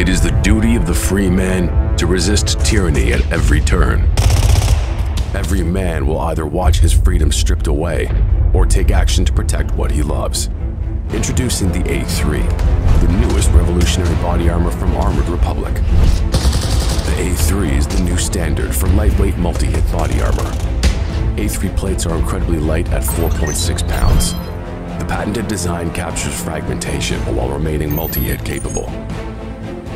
[0.00, 4.08] It is the duty of the free man to resist tyranny at every turn.
[5.34, 8.10] Every man will either watch his freedom stripped away
[8.54, 10.48] or take action to protect what he loves.
[11.10, 15.74] Introducing the A3, the newest revolutionary body armor from Armored Republic.
[15.74, 20.50] The A3 is the new standard for lightweight multi-hit body armor.
[21.36, 24.32] A3 plates are incredibly light at 4.6 pounds.
[24.98, 28.86] The patented design captures fragmentation while remaining multi-hit capable.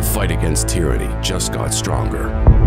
[0.00, 2.59] The fight against tyranny just got stronger.